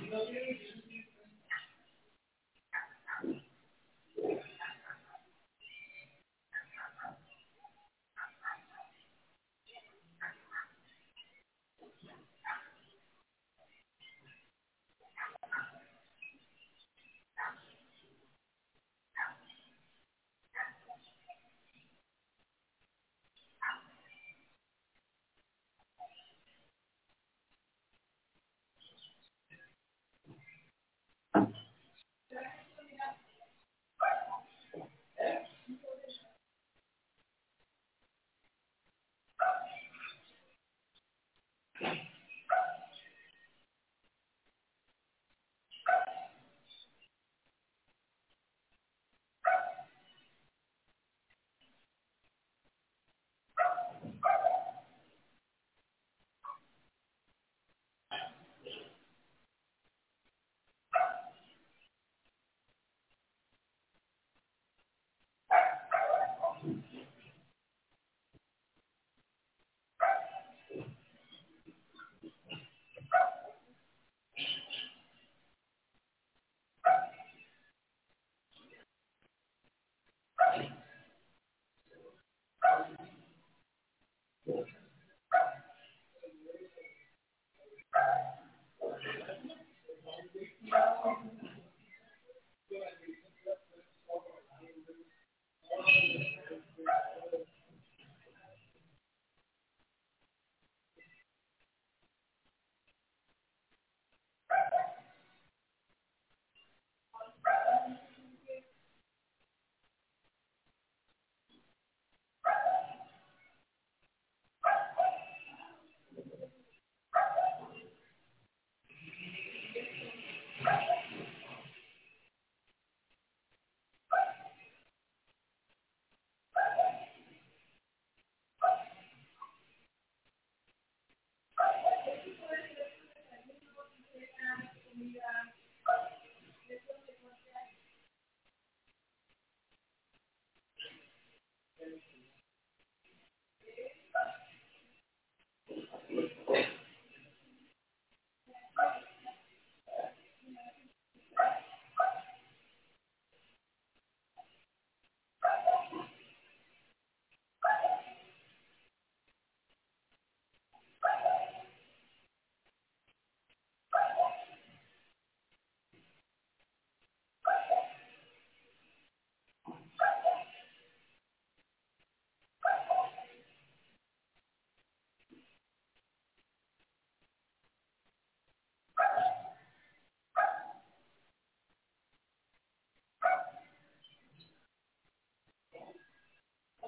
[84.51, 84.80] people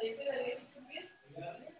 [0.00, 1.79] Ahí se la leí.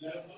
[0.00, 0.37] Yeah.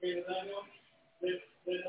[0.00, 0.58] Perdano
[1.20, 1.30] de,
[1.64, 1.84] de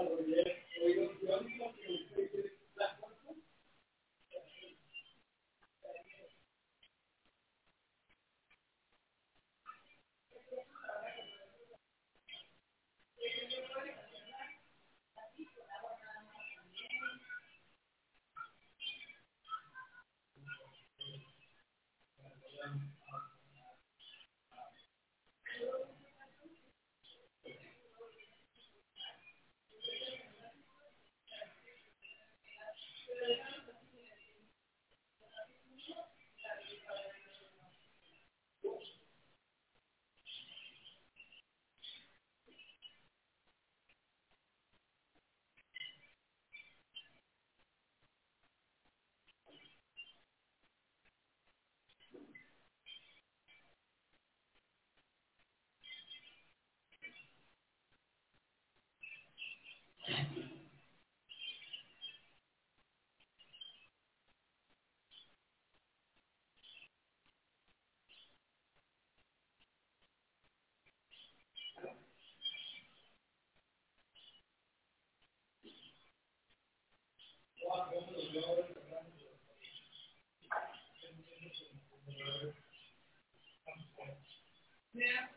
[84.94, 85.37] Yeah.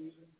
[0.00, 0.39] season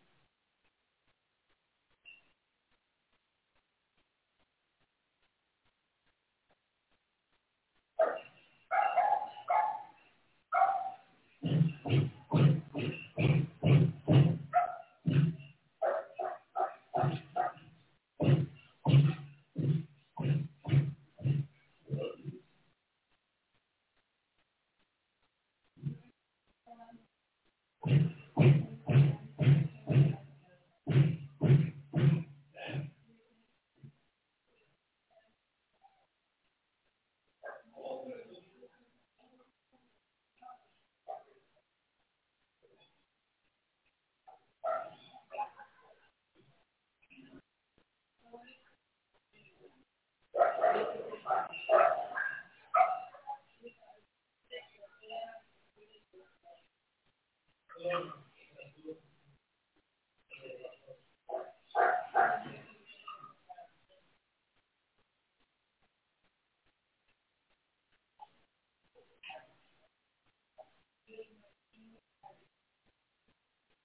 [11.91, 12.20] Thank you.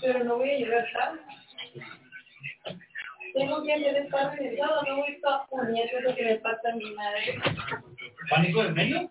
[0.00, 1.20] Pero no voy a llegar tarde.
[3.34, 6.76] Tengo que hacer estar organizado, no voy a estar poniendo lo que me pasa a
[6.76, 7.40] mi madre.
[8.28, 9.10] ¿Pánico del medio?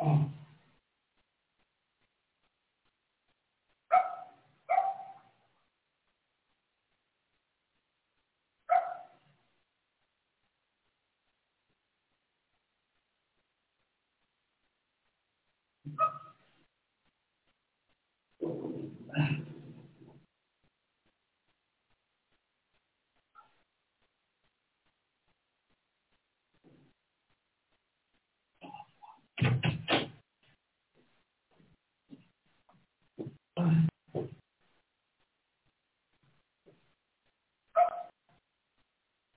[0.00, 0.37] Oh.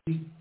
[0.08, 0.41] Thank.